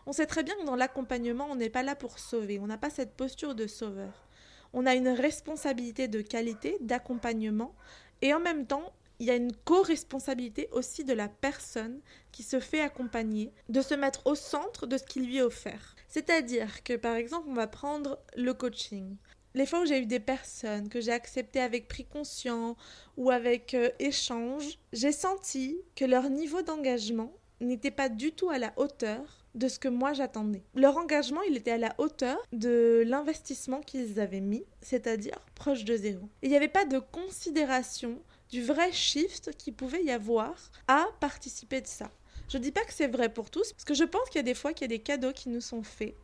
on 0.06 0.12
sait 0.12 0.26
très 0.26 0.44
bien 0.44 0.54
que 0.54 0.66
dans 0.66 0.76
l'accompagnement, 0.76 1.48
on 1.50 1.56
n'est 1.56 1.68
pas 1.68 1.82
là 1.82 1.96
pour 1.96 2.20
sauver, 2.20 2.60
on 2.60 2.68
n'a 2.68 2.78
pas 2.78 2.90
cette 2.90 3.16
posture 3.16 3.56
de 3.56 3.66
sauveur. 3.66 4.24
On 4.72 4.86
a 4.86 4.94
une 4.94 5.08
responsabilité 5.08 6.06
de 6.06 6.20
qualité, 6.20 6.76
d'accompagnement, 6.80 7.74
et 8.22 8.32
en 8.32 8.38
même 8.38 8.66
temps, 8.66 8.92
il 9.24 9.28
y 9.28 9.30
a 9.30 9.36
une 9.36 9.56
co-responsabilité 9.64 10.68
aussi 10.70 11.02
de 11.02 11.14
la 11.14 11.28
personne 11.28 11.98
qui 12.30 12.42
se 12.42 12.60
fait 12.60 12.82
accompagner, 12.82 13.54
de 13.70 13.80
se 13.80 13.94
mettre 13.94 14.20
au 14.26 14.34
centre 14.34 14.86
de 14.86 14.98
ce 14.98 15.04
qui 15.04 15.20
lui 15.20 15.38
est 15.38 15.42
offert. 15.42 15.96
C'est-à-dire 16.08 16.82
que 16.82 16.92
par 16.92 17.14
exemple, 17.14 17.46
on 17.48 17.54
va 17.54 17.66
prendre 17.66 18.18
le 18.36 18.52
coaching. 18.52 19.16
les 19.54 19.64
fois 19.64 19.80
où 19.80 19.86
j'ai 19.86 19.98
eu 20.02 20.04
des 20.04 20.20
personnes 20.20 20.90
que 20.90 21.00
j'ai 21.00 21.12
acceptées 21.12 21.62
avec 21.62 21.88
prix 21.88 22.04
conscient 22.04 22.76
ou 23.16 23.30
avec 23.30 23.72
euh, 23.72 23.88
échange, 23.98 24.78
j'ai 24.92 25.12
senti 25.12 25.78
que 25.96 26.04
leur 26.04 26.28
niveau 26.28 26.60
d'engagement 26.60 27.32
n'était 27.62 27.90
pas 27.90 28.10
du 28.10 28.32
tout 28.32 28.50
à 28.50 28.58
la 28.58 28.74
hauteur 28.76 29.46
de 29.54 29.68
ce 29.68 29.78
que 29.78 29.88
moi 29.88 30.12
j'attendais. 30.12 30.64
Leur 30.74 30.98
engagement, 30.98 31.40
il 31.48 31.56
était 31.56 31.70
à 31.70 31.78
la 31.78 31.94
hauteur 31.96 32.36
de 32.52 33.04
l'investissement 33.06 33.80
qu'ils 33.80 34.20
avaient 34.20 34.40
mis, 34.40 34.66
c'est-à-dire 34.82 35.38
proche 35.54 35.84
de 35.84 35.96
zéro. 35.96 36.28
il 36.42 36.50
n'y 36.50 36.56
avait 36.56 36.68
pas 36.68 36.84
de 36.84 36.98
considération 36.98 38.18
du 38.54 38.62
vrai 38.62 38.92
shift 38.92 39.50
qu'il 39.56 39.74
pouvait 39.74 40.04
y 40.04 40.12
avoir 40.12 40.54
à 40.86 41.08
participer 41.18 41.80
de 41.80 41.88
ça. 41.88 42.08
Je 42.48 42.56
dis 42.56 42.70
pas 42.70 42.84
que 42.84 42.92
c'est 42.92 43.08
vrai 43.08 43.28
pour 43.28 43.50
tous, 43.50 43.72
parce 43.72 43.82
que 43.82 43.94
je 43.94 44.04
pense 44.04 44.28
qu'il 44.28 44.36
y 44.36 44.38
a 44.38 44.44
des 44.44 44.54
fois 44.54 44.72
qu'il 44.72 44.82
y 44.82 44.94
a 44.94 44.96
des 44.96 45.02
cadeaux 45.02 45.32
qui 45.32 45.48
nous 45.48 45.60
sont 45.60 45.82
faits. 45.82 46.14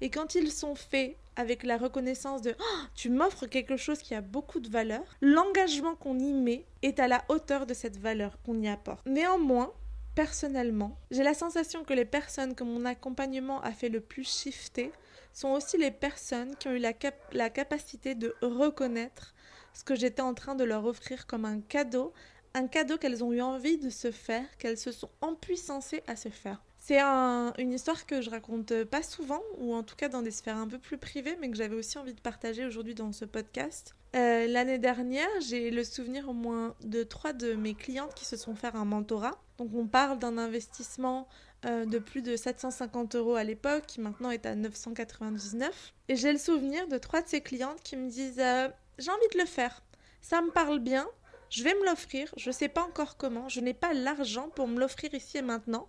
Et 0.00 0.10
quand 0.10 0.34
ils 0.34 0.50
sont 0.50 0.74
faits 0.74 1.16
avec 1.36 1.62
la 1.62 1.76
reconnaissance 1.76 2.42
de 2.42 2.56
oh, 2.58 2.78
tu 2.96 3.08
m'offres 3.08 3.46
quelque 3.46 3.76
chose 3.76 4.00
qui 4.00 4.16
a 4.16 4.20
beaucoup 4.20 4.58
de 4.58 4.68
valeur, 4.68 5.04
l'engagement 5.20 5.94
qu'on 5.94 6.18
y 6.18 6.32
met 6.32 6.64
est 6.82 6.98
à 6.98 7.06
la 7.06 7.24
hauteur 7.28 7.66
de 7.66 7.74
cette 7.74 7.98
valeur 7.98 8.36
qu'on 8.42 8.60
y 8.60 8.66
apporte. 8.66 9.06
Néanmoins, 9.06 9.72
personnellement, 10.16 10.98
j'ai 11.12 11.22
la 11.22 11.34
sensation 11.34 11.84
que 11.84 11.94
les 11.94 12.04
personnes 12.04 12.56
que 12.56 12.64
mon 12.64 12.84
accompagnement 12.84 13.60
a 13.60 13.70
fait 13.70 13.90
le 13.90 14.00
plus 14.00 14.28
shifter 14.28 14.90
sont 15.32 15.50
aussi 15.50 15.78
les 15.78 15.92
personnes 15.92 16.56
qui 16.56 16.66
ont 16.66 16.72
eu 16.72 16.78
la, 16.78 16.94
la 17.30 17.48
capacité 17.48 18.16
de 18.16 18.34
reconnaître 18.42 19.35
ce 19.76 19.84
que 19.84 19.94
j'étais 19.94 20.22
en 20.22 20.32
train 20.32 20.54
de 20.54 20.64
leur 20.64 20.86
offrir 20.86 21.26
comme 21.26 21.44
un 21.44 21.60
cadeau, 21.60 22.14
un 22.54 22.66
cadeau 22.66 22.96
qu'elles 22.96 23.22
ont 23.22 23.32
eu 23.32 23.42
envie 23.42 23.76
de 23.76 23.90
se 23.90 24.10
faire, 24.10 24.46
qu'elles 24.56 24.78
se 24.78 24.90
sont 24.90 25.10
empuissancées 25.20 26.02
à 26.06 26.16
se 26.16 26.30
faire. 26.30 26.62
C'est 26.78 27.00
une 27.00 27.72
histoire 27.72 28.06
que 28.06 28.22
je 28.22 28.30
raconte 28.30 28.84
pas 28.84 29.02
souvent, 29.02 29.42
ou 29.58 29.74
en 29.74 29.82
tout 29.82 29.96
cas 29.96 30.08
dans 30.08 30.22
des 30.22 30.30
sphères 30.30 30.56
un 30.56 30.66
peu 30.66 30.78
plus 30.78 30.96
privées, 30.96 31.36
mais 31.40 31.50
que 31.50 31.56
j'avais 31.56 31.76
aussi 31.76 31.98
envie 31.98 32.14
de 32.14 32.20
partager 32.20 32.64
aujourd'hui 32.64 32.94
dans 32.94 33.12
ce 33.12 33.26
podcast. 33.26 33.94
Euh, 34.14 34.46
l'année 34.46 34.78
dernière, 34.78 35.28
j'ai 35.46 35.70
le 35.70 35.84
souvenir 35.84 36.30
au 36.30 36.32
moins 36.32 36.74
de 36.82 37.02
trois 37.02 37.34
de 37.34 37.52
mes 37.52 37.74
clientes 37.74 38.14
qui 38.14 38.24
se 38.24 38.38
sont 38.38 38.54
fait 38.54 38.74
un 38.74 38.86
mentorat. 38.86 39.38
Donc 39.58 39.74
on 39.74 39.86
parle 39.86 40.18
d'un 40.18 40.38
investissement 40.38 41.28
euh, 41.66 41.84
de 41.84 41.98
plus 41.98 42.22
de 42.22 42.34
750 42.34 43.14
euros 43.16 43.34
à 43.34 43.44
l'époque, 43.44 43.84
qui 43.86 44.00
maintenant 44.00 44.30
est 44.30 44.46
à 44.46 44.54
999. 44.54 45.92
Et 46.08 46.16
j'ai 46.16 46.32
le 46.32 46.38
souvenir 46.38 46.88
de 46.88 46.96
trois 46.96 47.20
de 47.20 47.28
ces 47.28 47.42
clientes 47.42 47.82
qui 47.82 47.96
me 47.96 48.08
disent 48.08 48.38
euh, 48.38 48.68
J'ai 48.98 49.10
envie 49.10 49.28
de 49.34 49.38
le 49.38 49.46
faire, 49.46 49.82
ça 50.20 50.40
me 50.42 50.50
parle 50.50 50.78
bien, 50.78 51.08
je 51.50 51.62
vais 51.62 51.74
me 51.74 51.84
l'offrir, 51.84 52.32
je 52.36 52.50
ne 52.50 52.54
sais 52.54 52.68
pas 52.68 52.82
encore 52.82 53.16
comment, 53.16 53.48
je 53.48 53.60
n'ai 53.60 53.74
pas 53.74 53.92
l'argent 53.92 54.48
pour 54.50 54.68
me 54.68 54.80
l'offrir 54.80 55.12
ici 55.14 55.38
et 55.38 55.42
maintenant. 55.42 55.88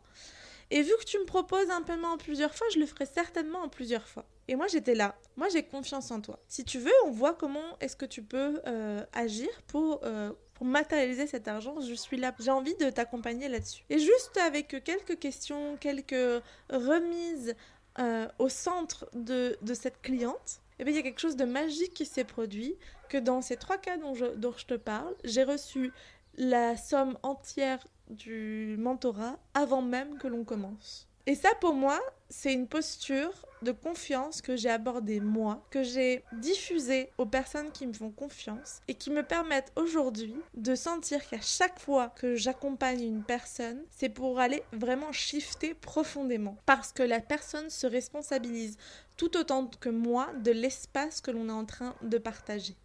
Et 0.70 0.82
vu 0.82 0.92
que 1.00 1.06
tu 1.06 1.18
me 1.18 1.26
proposes 1.26 1.70
un 1.70 1.82
paiement 1.82 2.10
en 2.14 2.18
plusieurs 2.18 2.54
fois, 2.54 2.68
je 2.74 2.80
le 2.80 2.86
ferai 2.86 3.06
certainement 3.06 3.60
en 3.60 3.70
plusieurs 3.70 4.06
fois. 4.06 4.26
Et 4.50 4.56
moi, 4.56 4.68
j'étais 4.68 4.96
là. 4.96 5.16
Moi, 5.38 5.48
j'ai 5.50 5.64
confiance 5.64 6.12
en 6.12 6.20
toi. 6.20 6.40
Si 6.48 6.66
tu 6.66 6.80
veux, 6.80 6.92
on 7.06 7.12
voit 7.12 7.34
comment 7.34 7.78
est-ce 7.80 7.96
que 7.96 8.06
tu 8.06 8.22
peux 8.22 8.62
euh, 8.68 9.04
agir 9.14 9.50
pour, 9.68 10.02
euh, 10.04 10.32
pour 10.54 10.66
matérialiser 10.66 11.28
cet 11.28 11.48
argent. 11.48 11.80
Je 11.80 11.94
suis 11.94 12.18
là. 12.18 12.34
J'ai 12.40 12.52
envie 12.52 12.76
de 12.76 12.90
t'accompagner 12.90 13.48
là-dessus. 13.48 13.84
Et 13.90 14.00
juste 14.00 14.38
avec 14.46 14.84
quelques 14.84 15.20
questions, 15.20 15.78
quelques 15.78 16.44
remises 16.70 17.56
euh, 18.00 18.28
au 18.38 18.50
centre 18.50 19.10
de, 19.14 19.58
de 19.62 19.74
cette 19.74 20.02
cliente, 20.02 20.60
eh 20.79 20.84
bien, 20.84 20.93
il 20.93 20.98
y 20.98 21.00
a 21.00 21.03
quelque 21.03 21.19
chose 21.19 21.36
de 21.36 21.46
magique 21.46 21.93
qui 21.93 22.05
s'est 22.05 22.24
produit, 22.24 22.75
que 23.10 23.17
dans 23.17 23.41
ces 23.41 23.57
trois 23.57 23.77
cas 23.77 23.98
dont 23.98 24.13
je, 24.13 24.25
dont 24.25 24.53
je 24.55 24.65
te 24.65 24.75
parle, 24.75 25.15
j'ai 25.24 25.43
reçu 25.43 25.91
la 26.38 26.77
somme 26.77 27.17
entière 27.24 27.86
du 28.10 28.75
mentorat 28.77 29.39
avant 29.53 29.81
même 29.81 30.17
que 30.17 30.27
l'on 30.27 30.43
commence. 30.43 31.07
Et 31.27 31.36
ça, 31.36 31.50
pour 31.60 31.74
moi, 31.74 32.00
c'est 32.29 32.53
une 32.53 32.69
posture 32.69 33.34
de 33.62 33.74
confiance 33.74 34.41
que 34.41 34.55
j'ai 34.55 34.69
abordée 34.69 35.19
moi, 35.19 35.62
que 35.72 35.84
j'ai 35.84 36.24
diffusée 36.31 37.10
aux 37.17 37.25
personnes 37.25 37.69
qui 37.74 37.86
me 37.86 37.91
font 37.91 38.12
confiance 38.12 38.79
et 38.88 38.93
qui 38.93 39.10
me 39.10 39.24
permettent 39.24 39.74
aujourd'hui 39.75 40.34
de 40.53 40.74
sentir 40.74 41.27
qu'à 41.27 41.41
chaque 41.41 41.79
fois 41.79 42.13
que 42.15 42.36
j'accompagne 42.36 43.03
une 43.03 43.24
personne, 43.24 43.84
c'est 43.89 44.07
pour 44.07 44.39
aller 44.39 44.63
vraiment 44.72 45.12
shifter 45.12 45.74
profondément. 45.74 46.55
Parce 46.65 46.93
que 46.93 47.03
la 47.03 47.19
personne 47.19 47.69
se 47.69 47.88
responsabilise 47.88 48.77
tout 49.17 49.36
autant 49.36 49.67
que 49.67 49.89
moi 49.89 50.29
de 50.41 50.51
l'espace 50.51 51.19
que 51.19 51.31
l'on 51.31 51.50
est 51.50 51.51
en 51.51 51.65
train 51.65 51.93
de 52.03 52.17
partager. 52.17 52.77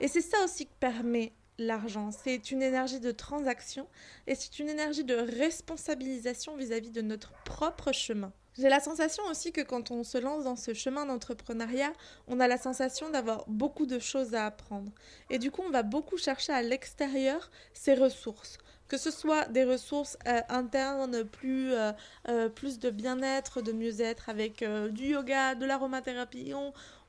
Et 0.00 0.08
c'est 0.08 0.22
ça 0.22 0.42
aussi 0.44 0.64
qui 0.64 0.72
permet 0.80 1.34
l'argent. 1.60 2.10
C'est 2.10 2.50
une 2.50 2.62
énergie 2.62 3.00
de 3.00 3.10
transaction 3.10 3.86
et 4.26 4.34
c'est 4.34 4.58
une 4.58 4.68
énergie 4.68 5.04
de 5.04 5.14
responsabilisation 5.14 6.56
vis-à-vis 6.56 6.90
de 6.90 7.02
notre 7.02 7.32
propre 7.44 7.92
chemin. 7.92 8.32
J'ai 8.58 8.68
la 8.68 8.80
sensation 8.80 9.22
aussi 9.30 9.52
que 9.52 9.60
quand 9.60 9.90
on 9.90 10.02
se 10.02 10.18
lance 10.18 10.44
dans 10.44 10.56
ce 10.56 10.74
chemin 10.74 11.06
d'entrepreneuriat, 11.06 11.92
on 12.26 12.40
a 12.40 12.48
la 12.48 12.58
sensation 12.58 13.08
d'avoir 13.10 13.44
beaucoup 13.46 13.86
de 13.86 13.98
choses 13.98 14.34
à 14.34 14.46
apprendre. 14.46 14.90
Et 15.30 15.38
du 15.38 15.50
coup, 15.50 15.62
on 15.64 15.70
va 15.70 15.82
beaucoup 15.82 16.16
chercher 16.16 16.52
à 16.52 16.62
l'extérieur 16.62 17.50
ses 17.72 17.94
ressources 17.94 18.58
que 18.90 18.98
ce 18.98 19.12
soit 19.12 19.46
des 19.46 19.64
ressources 19.64 20.18
euh, 20.26 20.40
internes, 20.48 21.22
plus, 21.24 21.72
euh, 21.72 21.92
euh, 22.28 22.48
plus 22.48 22.80
de 22.80 22.90
bien-être, 22.90 23.62
de 23.62 23.70
mieux-être 23.72 24.28
avec 24.28 24.64
du 24.90 25.04
yoga, 25.06 25.54
de 25.54 25.64
l'aromathérapie. 25.64 26.52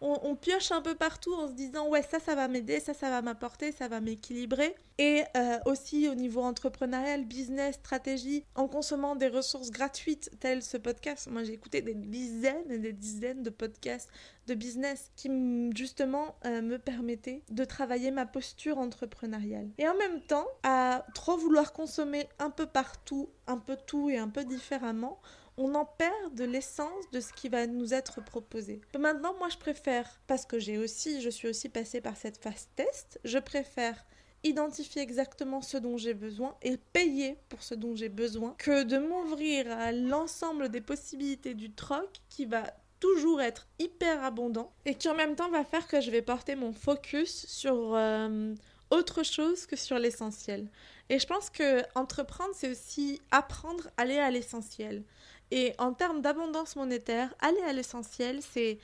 On, 0.01 0.35
pioche 0.35 0.71
un 0.71 0.81
peu 0.81 0.95
partout 0.95 1.33
en 1.33 1.47
se 1.47 1.53
disant 1.53 1.87
ouais 1.87 2.01
ça 2.01 2.19
ça 2.19 2.35
va 2.35 2.47
m'aider, 2.47 2.79
ça 2.79 2.93
ça 2.93 3.09
va 3.09 3.21
m'apporter, 3.21 3.71
ça 3.71 3.87
va 3.87 4.01
m'équilibrer. 4.01 4.75
Et 4.97 5.23
euh, 5.35 5.57
aussi 5.65 6.09
au 6.09 6.15
niveau 6.15 6.41
entrepreneurial, 6.41 7.25
business, 7.25 7.75
stratégie, 7.75 8.43
en 8.55 8.67
consommant 8.67 9.15
des 9.15 9.27
ressources 9.27 9.71
gratuites 9.71 10.31
telles 10.39 10.63
ce 10.63 10.77
podcast. 10.77 11.27
Moi 11.31 11.43
j'ai 11.43 11.53
écouté 11.53 11.81
des 11.81 11.93
dizaines 11.93 12.69
et 12.69 12.77
des 12.77 12.93
dizaines 12.93 13.43
de 13.43 13.49
podcasts 13.49 14.09
de 14.47 14.53
business 14.55 15.11
qui 15.15 15.29
justement 15.75 16.35
euh, 16.45 16.61
me 16.61 16.77
permettaient 16.77 17.43
de 17.49 17.63
travailler 17.63 18.11
ma 18.11 18.25
posture 18.25 18.79
entrepreneuriale. 18.79 19.69
Et 19.77 19.87
en 19.87 19.95
même 19.95 20.21
temps, 20.21 20.47
à 20.63 21.05
trop 21.13 21.37
vouloir 21.37 21.73
consommer 21.73 22.27
un 22.39 22.49
peu 22.49 22.65
partout, 22.65 23.29
un 23.47 23.57
peu 23.57 23.77
tout 23.85 24.09
et 24.09 24.17
un 24.17 24.29
peu 24.29 24.43
différemment, 24.43 25.19
on 25.61 25.75
en 25.75 25.85
perd 25.85 26.33
de 26.33 26.43
l'essence 26.43 27.09
de 27.11 27.19
ce 27.19 27.33
qui 27.33 27.49
va 27.49 27.67
nous 27.67 27.93
être 27.93 28.23
proposé. 28.23 28.81
Maintenant, 28.97 29.35
moi, 29.37 29.49
je 29.49 29.57
préfère, 29.57 30.19
parce 30.27 30.45
que 30.45 30.59
j'ai 30.59 30.77
aussi, 30.77 31.21
je 31.21 31.29
suis 31.29 31.47
aussi 31.47 31.69
passée 31.69 32.01
par 32.01 32.17
cette 32.17 32.37
phase 32.37 32.67
test, 32.75 33.19
je 33.23 33.37
préfère 33.37 34.05
identifier 34.43 35.01
exactement 35.03 35.61
ce 35.61 35.77
dont 35.77 35.97
j'ai 35.97 36.15
besoin 36.15 36.55
et 36.63 36.77
payer 36.77 37.37
pour 37.49 37.61
ce 37.61 37.75
dont 37.75 37.95
j'ai 37.95 38.09
besoin 38.09 38.55
que 38.57 38.83
de 38.83 38.97
m'ouvrir 38.97 39.71
à 39.71 39.91
l'ensemble 39.91 40.69
des 40.69 40.81
possibilités 40.81 41.53
du 41.53 41.71
troc 41.71 42.09
qui 42.29 42.45
va 42.45 42.63
toujours 42.99 43.41
être 43.41 43.67
hyper 43.77 44.23
abondant 44.23 44.71
et 44.85 44.95
qui 44.95 45.09
en 45.09 45.15
même 45.15 45.35
temps 45.35 45.49
va 45.49 45.63
faire 45.63 45.87
que 45.87 46.01
je 46.01 46.09
vais 46.09 46.21
porter 46.21 46.55
mon 46.55 46.73
focus 46.73 47.45
sur 47.47 47.93
euh, 47.93 48.53
autre 48.89 49.23
chose 49.23 49.65
que 49.65 49.75
sur 49.75 49.99
l'essentiel. 49.99 50.67
Et 51.09 51.19
je 51.19 51.27
pense 51.27 51.49
que 51.49 51.81
entreprendre, 51.95 52.51
c'est 52.55 52.69
aussi 52.69 53.21
apprendre 53.31 53.87
à 53.97 54.03
aller 54.03 54.17
à 54.17 54.31
l'essentiel. 54.31 55.03
Et 55.51 55.73
en 55.77 55.93
termes 55.93 56.21
d'abondance 56.21 56.75
monétaire, 56.75 57.33
aller 57.39 57.61
à 57.61 57.73
l'essentiel, 57.73 58.39
c'est 58.41 58.79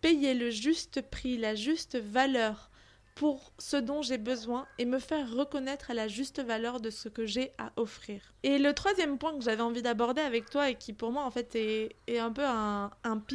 payer 0.00 0.34
le 0.34 0.50
juste 0.50 1.02
prix, 1.02 1.36
la 1.36 1.54
juste 1.54 1.98
valeur 1.98 2.70
pour 3.22 3.52
ce 3.56 3.76
dont 3.76 4.02
j'ai 4.02 4.18
besoin 4.18 4.66
et 4.80 4.84
me 4.84 4.98
faire 4.98 5.32
reconnaître 5.32 5.92
à 5.92 5.94
la 5.94 6.08
juste 6.08 6.42
valeur 6.42 6.80
de 6.80 6.90
ce 6.90 7.08
que 7.08 7.24
j'ai 7.24 7.52
à 7.56 7.70
offrir. 7.76 8.34
Et 8.42 8.58
le 8.58 8.72
troisième 8.72 9.16
point 9.16 9.32
que 9.38 9.44
j'avais 9.44 9.62
envie 9.62 9.80
d'aborder 9.80 10.20
avec 10.20 10.50
toi 10.50 10.70
et 10.70 10.74
qui 10.74 10.92
pour 10.92 11.12
moi 11.12 11.22
en 11.22 11.30
fait 11.30 11.54
est, 11.54 12.18
un 12.18 12.32
peu 12.32 12.44
un, 12.44 12.90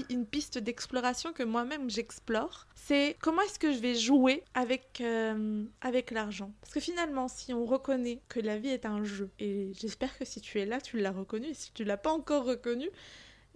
une 0.09 0.25
piste 0.25 0.57
d'exploration 0.57 1.31
que 1.31 1.43
moi-même 1.43 1.89
j'explore, 1.89 2.67
c'est 2.75 3.15
comment 3.21 3.41
est-ce 3.43 3.59
que 3.59 3.71
je 3.71 3.79
vais 3.79 3.95
jouer 3.95 4.43
avec, 4.55 4.99
euh, 4.99 5.63
avec 5.79 6.11
l'argent? 6.11 6.51
Parce 6.59 6.73
que 6.73 6.81
finalement, 6.81 7.29
si 7.29 7.53
on 7.53 7.63
reconnaît 7.63 8.19
que 8.27 8.41
la 8.41 8.57
vie 8.57 8.67
est 8.67 8.85
un 8.85 9.05
jeu, 9.05 9.29
et 9.39 9.71
j'espère 9.73 10.17
que 10.17 10.25
si 10.25 10.41
tu 10.41 10.59
es 10.59 10.65
là, 10.65 10.81
tu 10.81 10.99
l'as 10.99 11.11
reconnu, 11.11 11.47
et 11.47 11.53
si 11.53 11.71
tu 11.71 11.85
l'as 11.85 11.95
pas 11.95 12.11
encore 12.11 12.43
reconnu, 12.43 12.89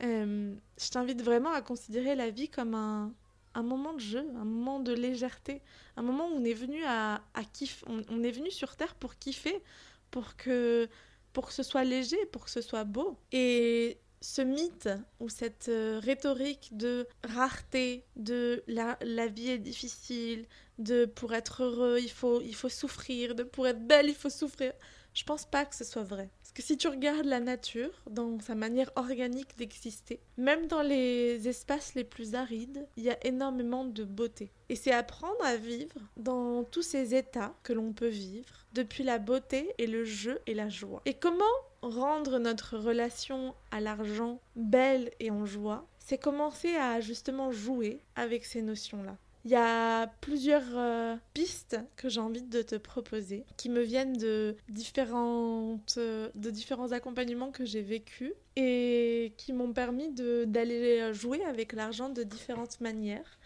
euh, 0.01 0.55
je 0.79 0.89
t'invite 0.91 1.21
vraiment 1.21 1.51
à 1.51 1.61
considérer 1.61 2.15
la 2.15 2.29
vie 2.29 2.47
comme 2.47 2.73
un, 2.73 3.11
un 3.53 3.63
moment 3.63 3.93
de 3.93 3.99
jeu, 3.99 4.25
un 4.35 4.45
moment 4.45 4.79
de 4.79 4.93
légèreté, 4.93 5.61
un 5.97 6.01
moment 6.01 6.27
où 6.27 6.35
on 6.35 6.43
est 6.43 6.53
venu 6.53 6.83
à, 6.85 7.15
à 7.33 7.41
on, 7.87 8.23
est 8.23 8.31
venu 8.31 8.51
sur 8.51 8.75
Terre 8.75 8.95
pour 8.95 9.15
kiffer, 9.15 9.61
pour 10.09 10.35
que, 10.35 10.87
pour 11.33 11.47
que 11.47 11.53
ce 11.53 11.63
soit 11.63 11.83
léger, 11.83 12.25
pour 12.27 12.45
que 12.45 12.51
ce 12.51 12.61
soit 12.61 12.83
beau. 12.83 13.17
Et 13.31 13.97
ce 14.21 14.41
mythe 14.41 14.89
ou 15.19 15.29
cette 15.29 15.69
euh, 15.69 15.99
rhétorique 16.01 16.69
de 16.77 17.07
rareté, 17.23 18.05
de 18.15 18.63
la, 18.67 18.97
la, 19.01 19.27
vie 19.27 19.49
est 19.49 19.57
difficile, 19.57 20.45
de 20.77 21.05
pour 21.05 21.33
être 21.33 21.63
heureux 21.63 21.99
il 21.99 22.11
faut, 22.11 22.41
il 22.41 22.55
faut 22.55 22.69
souffrir, 22.69 23.35
de 23.35 23.43
pour 23.43 23.67
être 23.67 23.85
belle 23.85 24.09
il 24.09 24.15
faut 24.15 24.29
souffrir, 24.29 24.73
je 25.13 25.23
pense 25.23 25.45
pas 25.45 25.65
que 25.65 25.75
ce 25.75 25.83
soit 25.83 26.03
vrai. 26.03 26.29
Parce 26.41 26.51
que 26.53 26.61
si 26.61 26.77
tu 26.77 26.87
regardes 26.87 27.25
la 27.25 27.39
nature 27.39 27.91
dans 28.09 28.39
sa 28.39 28.55
manière 28.55 28.91
organique 28.95 29.57
d'exister, 29.57 30.19
même 30.37 30.67
dans 30.67 30.81
les 30.81 31.47
espaces 31.47 31.95
les 31.95 32.03
plus 32.03 32.35
arides, 32.35 32.87
il 32.97 33.03
y 33.03 33.09
a 33.09 33.25
énormément 33.25 33.85
de 33.85 34.03
beauté. 34.03 34.51
Et 34.69 34.75
c'est 34.75 34.91
apprendre 34.91 35.43
à 35.43 35.55
vivre 35.55 35.95
dans 36.17 36.63
tous 36.63 36.81
ces 36.81 37.15
états 37.15 37.53
que 37.63 37.73
l'on 37.73 37.93
peut 37.93 38.07
vivre, 38.07 38.65
depuis 38.73 39.03
la 39.03 39.19
beauté 39.19 39.73
et 39.77 39.87
le 39.87 40.03
jeu 40.03 40.41
et 40.47 40.53
la 40.53 40.69
joie. 40.69 41.01
Et 41.05 41.13
comment 41.13 41.45
rendre 41.81 42.37
notre 42.37 42.77
relation 42.77 43.55
à 43.71 43.79
l'argent 43.81 44.39
belle 44.55 45.11
et 45.19 45.31
en 45.31 45.45
joie, 45.45 45.87
c'est 45.99 46.17
commencer 46.17 46.75
à 46.75 46.99
justement 46.99 47.51
jouer 47.51 48.01
avec 48.15 48.45
ces 48.45 48.61
notions-là. 48.61 49.17
Il 49.43 49.51
y 49.51 49.55
a 49.55 50.07
plusieurs 50.21 50.61
euh, 50.75 51.15
pistes 51.33 51.77
que 51.95 52.09
j'ai 52.09 52.19
envie 52.19 52.43
de 52.43 52.61
te 52.61 52.75
proposer 52.75 53.43
qui 53.57 53.69
me 53.69 53.81
viennent 53.81 54.17
de, 54.17 54.55
différentes, 54.69 55.97
de 55.97 56.49
différents 56.51 56.91
accompagnements 56.91 57.51
que 57.51 57.65
j'ai 57.65 57.81
vécus 57.81 58.33
et 58.55 59.33
qui 59.37 59.53
m'ont 59.53 59.73
permis 59.73 60.09
d'aller 60.09 61.13
jouer 61.13 61.43
avec 61.45 61.73
l'argent 61.73 62.09
de 62.09 62.23
différentes 62.23 62.81
manières. 62.81 63.39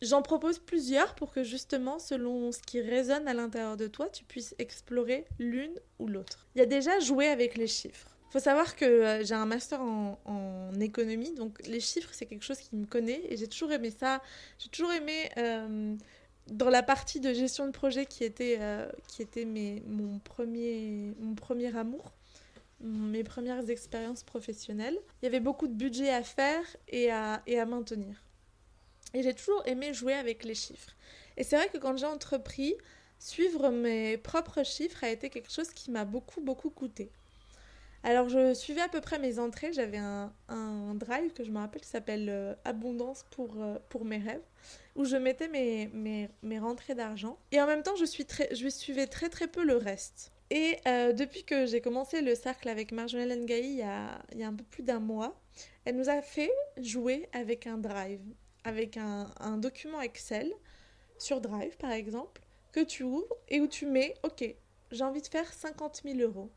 J'en 0.00 0.22
propose 0.22 0.60
plusieurs 0.60 1.14
pour 1.16 1.32
que 1.32 1.42
justement, 1.42 1.98
selon 1.98 2.52
ce 2.52 2.60
qui 2.62 2.80
résonne 2.80 3.26
à 3.26 3.34
l'intérieur 3.34 3.76
de 3.76 3.88
toi, 3.88 4.08
tu 4.08 4.24
puisses 4.24 4.54
explorer 4.58 5.26
l'une 5.40 5.74
ou 5.98 6.06
l'autre. 6.06 6.46
Il 6.54 6.60
y 6.60 6.62
a 6.62 6.66
déjà 6.66 7.00
jouer 7.00 7.26
avec 7.26 7.56
les 7.56 7.66
chiffres. 7.66 8.17
Il 8.28 8.32
faut 8.32 8.40
savoir 8.40 8.76
que 8.76 8.84
euh, 8.84 9.24
j'ai 9.24 9.34
un 9.34 9.46
master 9.46 9.80
en, 9.80 10.18
économie, 10.80 11.32
donc 11.32 11.58
les 11.66 11.80
chiffres, 11.80 12.10
c'est 12.12 12.26
quelque 12.26 12.44
chose 12.44 12.58
qui 12.58 12.76
me 12.76 12.86
connaît 12.86 13.22
et 13.30 13.36
j'ai 13.36 13.48
toujours 13.48 13.72
aimé 13.72 13.90
ça. 13.90 14.22
J'ai 14.58 14.68
toujours 14.68 14.92
aimé, 14.92 15.30
euh, 15.38 15.96
dans 16.46 16.68
la 16.68 16.82
partie 16.82 17.20
de 17.20 17.32
gestion 17.32 17.66
de 17.66 17.72
projet 17.72 18.06
qui 18.06 18.22
était, 18.24 18.58
euh, 18.60 18.86
qui 19.08 19.22
était 19.22 19.44
mon, 19.44 20.18
premier, 20.20 21.14
mon 21.20 21.34
premier 21.34 21.74
amour, 21.76 22.12
mes 22.80 23.24
premières 23.24 23.68
expériences 23.70 24.22
professionnelles, 24.22 24.98
il 25.20 25.24
y 25.24 25.28
avait 25.28 25.40
beaucoup 25.40 25.66
de 25.66 25.74
budget 25.74 26.10
à 26.10 26.22
faire 26.22 26.64
et 26.88 27.10
à, 27.10 27.42
et 27.46 27.58
à 27.58 27.66
maintenir. 27.66 28.22
Et 29.14 29.22
j'ai 29.22 29.34
toujours 29.34 29.62
aimé 29.66 29.94
jouer 29.94 30.14
avec 30.14 30.44
les 30.44 30.54
chiffres. 30.54 30.94
Et 31.38 31.44
c'est 31.44 31.56
vrai 31.56 31.68
que 31.70 31.78
quand 31.78 31.96
j'ai 31.96 32.06
entrepris, 32.06 32.74
suivre 33.18 33.70
mes 33.70 34.16
propres 34.18 34.64
chiffres 34.64 35.02
a 35.02 35.08
été 35.08 35.30
quelque 35.30 35.50
chose 35.50 35.70
qui 35.70 35.90
m'a 35.90 36.04
beaucoup, 36.04 36.40
beaucoup 36.40 36.70
coûté. 36.70 37.10
Alors 38.04 38.28
je 38.28 38.54
suivais 38.54 38.80
à 38.80 38.88
peu 38.88 39.00
près 39.00 39.18
mes 39.18 39.38
entrées, 39.38 39.72
j'avais 39.72 39.98
un, 39.98 40.32
drive 40.94 41.32
que 41.32 41.44
je 41.44 41.50
me 41.50 41.58
rappelle 41.58 41.80
qui 41.80 41.88
s'appelle 41.88 42.28
euh, 42.28 42.54
Abondance 42.64 43.24
pour, 43.30 43.54
euh, 43.60 43.78
pour 43.88 44.04
mes 44.04 44.18
rêves, 44.18 44.42
où 44.96 45.04
je 45.04 45.16
mettais 45.16 45.48
mes, 45.48 45.90
mes, 46.42 46.58
rentrées 46.58 46.94
d'argent. 46.94 47.38
Et 47.52 47.60
en 47.60 47.66
même 47.66 47.82
temps, 47.82 47.96
je, 47.96 48.04
suis 48.04 48.24
très, 48.24 48.54
je 48.54 48.68
suivais 48.68 49.06
très 49.06 49.28
très 49.28 49.46
peu 49.46 49.64
le 49.64 49.76
reste. 49.76 50.32
Et 50.50 50.78
euh, 50.86 51.12
depuis 51.12 51.44
que 51.44 51.66
j'ai 51.66 51.80
commencé 51.80 52.22
le 52.22 52.34
cercle 52.34 52.68
avec 52.68 52.92
Marjolaine 52.92 53.44
Ngaï 53.44 53.64
il 53.64 53.76
y 53.76 53.82
a, 53.82 54.18
il 54.32 54.38
y 54.38 54.42
a 54.42 54.48
un 54.48 54.54
peu 54.54 54.64
plus 54.64 54.82
d'un 54.82 55.00
mois, 55.00 55.38
elle 55.84 55.96
nous 55.96 56.08
a 56.08 56.22
fait 56.22 56.50
jouer 56.78 57.28
avec 57.32 57.66
un 57.66 57.78
drive, 57.78 58.22
avec 58.64 58.96
un, 58.96 59.30
un 59.40 59.58
document 59.58 60.00
Excel 60.00 60.50
sur 61.18 61.40
Drive 61.40 61.76
par 61.76 61.92
exemple, 61.92 62.40
que 62.72 62.80
tu 62.80 63.02
ouvres 63.02 63.36
et 63.48 63.60
où 63.60 63.66
tu 63.66 63.86
mets, 63.86 64.14
ok, 64.22 64.54
j'ai 64.90 65.04
envie 65.04 65.20
de 65.20 65.26
faire 65.26 65.52
50 65.52 66.02
000 66.04 66.18
euros 66.20 66.50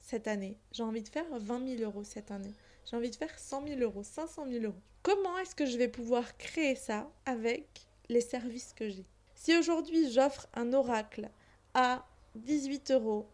cette 0.00 0.28
année. 0.28 0.58
J'ai 0.72 0.82
envie 0.82 1.02
de 1.02 1.08
faire 1.08 1.26
20 1.30 1.76
000 1.76 1.82
euros 1.82 2.04
cette 2.04 2.30
année. 2.30 2.54
J'ai 2.84 2.96
envie 2.96 3.10
de 3.10 3.16
faire 3.16 3.38
100 3.38 3.66
000 3.66 3.80
euros, 3.80 4.02
500 4.02 4.46
000 4.48 4.64
euros. 4.64 4.80
Comment 5.02 5.38
est-ce 5.38 5.54
que 5.54 5.66
je 5.66 5.78
vais 5.78 5.88
pouvoir 5.88 6.36
créer 6.36 6.74
ça 6.74 7.10
avec 7.26 7.86
les 8.08 8.20
services 8.20 8.72
que 8.74 8.88
j'ai? 8.88 9.06
Si 9.34 9.56
aujourd'hui 9.56 10.10
j'offre 10.10 10.48
un 10.54 10.72
oracle 10.72 11.30
à 11.74 12.04
18 12.34 12.90
euros 12.90 13.26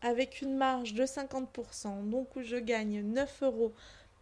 avec 0.00 0.42
une 0.42 0.56
marge 0.56 0.94
de 0.94 1.04
50%, 1.04 2.08
donc 2.08 2.34
où 2.36 2.42
je 2.42 2.56
gagne 2.56 3.02
9 3.02 3.42
euros 3.44 3.72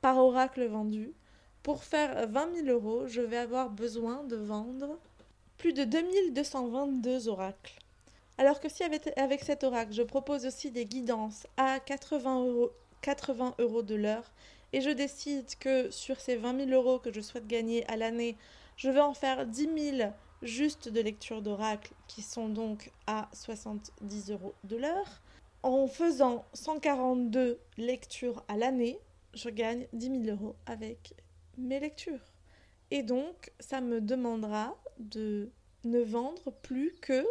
par 0.03 0.19
oracle 0.19 0.67
vendu, 0.67 1.15
pour 1.63 1.85
faire 1.85 2.29
20 2.29 2.65
000 2.65 2.69
euros, 2.69 3.07
je 3.07 3.21
vais 3.21 3.37
avoir 3.37 3.71
besoin 3.71 4.25
de 4.25 4.37
vendre 4.37 4.99
plus 5.57 5.73
de 5.73 5.85
2222 5.85 7.29
oracles. 7.29 7.80
Alors 8.41 8.59
que 8.59 8.71
si 8.71 8.83
avec, 8.83 9.45
cet 9.45 9.65
oracle, 9.65 9.93
je 9.93 10.03
propose 10.03 10.47
aussi 10.47 10.71
des 10.71 10.87
guidances 10.87 11.47
à 11.59 11.79
80 11.79 12.47
euros, 12.47 12.71
80 13.03 13.57
euros 13.59 13.83
de 13.83 13.95
l'heure, 13.95 14.33
et 14.73 14.81
je 14.81 14.89
décide 14.89 15.45
que 15.57 15.91
sur 15.91 16.19
ces 16.19 16.37
20 16.37 16.69
000 16.69 16.71
euros 16.71 16.99
que 16.99 17.13
je 17.13 17.21
souhaite 17.21 17.47
gagner 17.47 17.87
à 17.87 17.99
l'année, 17.99 18.39
je 18.79 18.89
vais 18.89 19.03
en 19.03 19.13
faire 19.13 19.45
10 19.45 19.97
000 19.99 20.13
juste 20.41 20.89
de 20.89 21.03
lecture 21.03 21.43
d'oracle, 21.43 21.93
qui 22.09 22.23
sont 22.23 22.49
donc 22.49 22.91
à 23.07 23.29
70 23.35 24.31
euros 24.31 24.55
de 24.65 24.77
l'heure. 24.77 25.21
En 25.63 25.87
faisant 25.87 26.47
142 26.55 27.61
lectures 27.77 28.43
à 28.49 28.57
l'année, 28.57 28.99
je 29.35 29.51
gagne 29.51 29.87
10 29.93 30.25
000 30.25 30.35
euros 30.35 30.57
avec 30.65 31.13
mes 31.59 31.79
lectures. 31.79 32.33
Et 32.91 33.03
donc, 33.03 33.53
ça 33.61 33.83
me 33.83 34.01
demandera 34.01 34.79
de 34.99 35.51
ne 35.85 36.01
vendre 36.01 36.53
plus 36.63 36.95
que 37.03 37.27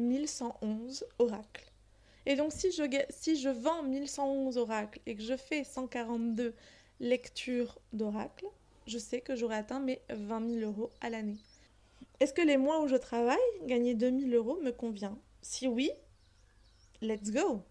1111 0.00 1.04
oracles. 1.18 1.70
Et 2.26 2.36
donc 2.36 2.52
si 2.52 2.70
je, 2.72 2.82
si 3.08 3.40
je 3.40 3.48
vends 3.48 3.82
1111 3.82 4.58
oracles 4.58 5.00
et 5.06 5.14
que 5.14 5.22
je 5.22 5.36
fais 5.36 5.64
142 5.64 6.54
lectures 7.00 7.78
d'oracles, 7.92 8.46
je 8.86 8.98
sais 8.98 9.20
que 9.20 9.36
j'aurai 9.36 9.56
atteint 9.56 9.80
mes 9.80 10.00
20 10.10 10.60
000 10.60 10.70
euros 10.70 10.90
à 11.00 11.10
l'année. 11.10 11.38
Est-ce 12.20 12.34
que 12.34 12.42
les 12.42 12.58
mois 12.58 12.82
où 12.82 12.88
je 12.88 12.96
travaille, 12.96 13.38
gagner 13.64 13.94
2000 13.94 14.34
euros 14.34 14.58
me 14.62 14.72
convient? 14.72 15.16
Si 15.40 15.66
oui, 15.66 15.90
let's 17.00 17.30
go. 17.30 17.62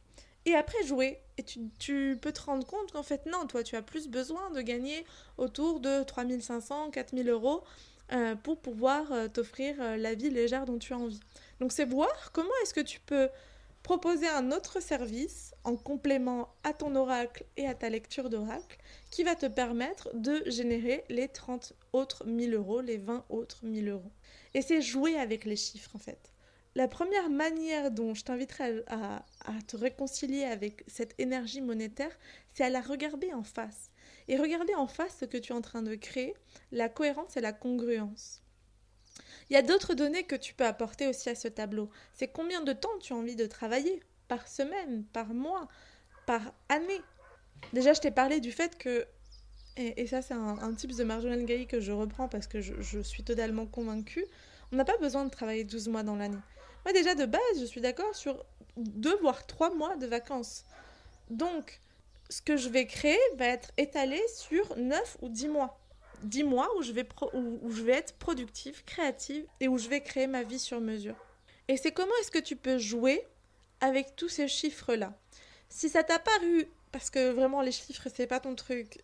Et 0.45 0.55
après 0.55 0.83
jouer. 0.83 1.19
Et 1.37 1.43
tu, 1.43 1.69
tu 1.77 2.17
peux 2.19 2.31
te 2.31 2.41
rendre 2.41 2.65
compte 2.65 2.91
qu'en 2.91 3.03
fait, 3.03 3.25
non, 3.27 3.45
toi, 3.45 3.63
tu 3.63 3.75
as 3.75 3.81
plus 3.81 4.07
besoin 4.07 4.49
de 4.51 4.61
gagner 4.61 5.05
autour 5.37 5.79
de 5.79 6.03
3500, 6.03 6.89
4000 6.91 7.29
euros 7.29 7.63
euh, 8.11 8.35
pour 8.35 8.59
pouvoir 8.59 9.11
euh, 9.11 9.27
t'offrir 9.27 9.75
euh, 9.79 9.95
la 9.95 10.15
vie 10.15 10.31
légère 10.31 10.65
dont 10.65 10.79
tu 10.79 10.93
as 10.93 10.97
envie. 10.97 11.19
Donc 11.59 11.71
c'est 11.71 11.85
voir 11.85 12.31
comment 12.31 12.49
est-ce 12.63 12.73
que 12.73 12.81
tu 12.81 12.99
peux 12.99 13.29
proposer 13.83 14.27
un 14.27 14.51
autre 14.51 14.81
service 14.81 15.53
en 15.63 15.75
complément 15.75 16.49
à 16.63 16.73
ton 16.73 16.95
oracle 16.95 17.45
et 17.55 17.67
à 17.67 17.75
ta 17.75 17.89
lecture 17.89 18.29
d'oracle 18.29 18.77
qui 19.11 19.23
va 19.23 19.35
te 19.35 19.45
permettre 19.45 20.09
de 20.15 20.41
générer 20.47 21.03
les 21.09 21.27
30 21.27 21.73
autres 21.93 22.25
1000 22.25 22.55
euros, 22.55 22.81
les 22.81 22.97
20 22.97 23.25
autres 23.29 23.59
1000 23.63 23.89
euros. 23.89 24.11
Et 24.55 24.63
c'est 24.63 24.81
jouer 24.81 25.15
avec 25.17 25.45
les 25.45 25.55
chiffres 25.55 25.95
en 25.95 25.99
fait. 25.99 26.33
La 26.75 26.87
première 26.87 27.29
manière 27.29 27.91
dont 27.91 28.15
je 28.15 28.23
t'inviterai 28.23 28.83
à, 28.87 29.23
à, 29.45 29.61
te 29.67 29.77
réconcilier 29.77 30.45
avec 30.45 30.83
cette 30.87 31.13
énergie 31.19 31.61
monétaire, 31.61 32.17
c'est 32.53 32.63
à 32.63 32.69
la 32.69 32.81
regarder 32.81 33.33
en 33.33 33.43
face. 33.43 33.88
Et 34.29 34.37
regarder 34.37 34.75
en 34.75 34.87
face 34.87 35.17
ce 35.19 35.25
que 35.25 35.37
tu 35.37 35.51
es 35.51 35.55
en 35.55 35.61
train 35.61 35.81
de 35.81 35.95
créer, 35.95 36.35
la 36.71 36.87
cohérence 36.87 37.35
et 37.35 37.41
la 37.41 37.51
congruence. 37.51 38.41
Il 39.49 39.53
y 39.53 39.57
a 39.57 39.63
d'autres 39.63 39.95
données 39.95 40.23
que 40.23 40.35
tu 40.35 40.53
peux 40.53 40.65
apporter 40.65 41.07
aussi 41.07 41.29
à 41.29 41.35
ce 41.35 41.47
tableau. 41.47 41.89
C'est 42.13 42.27
combien 42.27 42.61
de 42.61 42.71
temps 42.71 42.97
tu 43.01 43.13
as 43.13 43.15
envie 43.15 43.35
de 43.35 43.47
travailler 43.47 44.01
Par 44.27 44.47
semaine, 44.47 45.03
par 45.11 45.33
mois, 45.33 45.67
par 46.27 46.53
année? 46.69 47.01
Déjà, 47.73 47.93
je 47.93 48.01
t'ai 48.01 48.11
parlé 48.11 48.39
du 48.39 48.51
fait 48.51 48.77
que, 48.77 49.07
et, 49.77 50.05
ça 50.05 50.21
c'est 50.21 50.35
un, 50.35 50.59
un 50.59 50.73
type 50.75 50.95
de 50.95 51.03
Marjolaine 51.03 51.45
Gailly 51.45 51.65
que 51.65 51.79
je 51.79 51.91
reprends 51.91 52.27
parce 52.27 52.45
que 52.45 52.61
je, 52.61 52.99
suis 52.99 53.23
totalement 53.23 53.65
convaincue, 53.65 54.25
on 54.71 54.75
n'a 54.75 54.85
pas 54.85 54.97
besoin 54.99 55.25
de 55.25 55.31
travailler 55.31 55.63
12 55.63 55.87
mois 55.87 56.03
dans 56.03 56.15
l'année. 56.15 56.37
Moi 56.85 56.93
déjà 56.93 57.15
de 57.15 57.25
base, 57.25 57.41
je 57.59 57.65
suis 57.65 57.81
d'accord 57.81 58.15
sur 58.15 58.45
2 58.77 59.17
voire 59.21 59.47
3 59.47 59.73
mois 59.73 59.97
de 59.97 60.05
vacances. 60.05 60.65
Donc, 61.31 61.81
ce 62.29 62.41
que 62.41 62.57
je 62.57 62.69
vais 62.69 62.85
créer 62.85 63.19
va 63.35 63.47
être 63.47 63.71
étalé 63.77 64.21
sur 64.33 64.77
9 64.77 65.17
ou 65.21 65.29
10 65.29 65.47
mois. 65.49 65.79
10 66.23 66.43
mois 66.43 66.69
où 66.77 66.81
je, 66.81 66.91
vais 66.91 67.93
être 67.93 68.13
productive, 68.15 68.83
créative 68.85 69.45
et 69.59 69.67
où 69.67 69.77
je 69.77 69.89
vais 69.89 70.01
créer 70.01 70.27
ma 70.27 70.43
vie 70.43 70.59
sur 70.59 70.81
mesure. 70.81 71.15
Et 71.67 71.77
c'est 71.77 71.91
comment 71.91 72.11
est-ce 72.21 72.31
que 72.31 72.39
tu 72.39 72.55
peux 72.55 72.77
jouer 72.77 73.25
avec 73.81 74.15
tous 74.15 74.29
ces 74.29 74.47
chiffres-là? 74.47 75.13
Si 75.69 75.89
ça 75.89 76.03
t'a 76.03 76.19
paru, 76.19 76.67
parce 76.91 77.09
que 77.09 77.31
vraiment 77.31 77.61
les 77.61 77.71
chiffres 77.71 78.07
c'est 78.13 78.27
pas 78.27 78.39
ton 78.39 78.55
truc, 78.55 78.99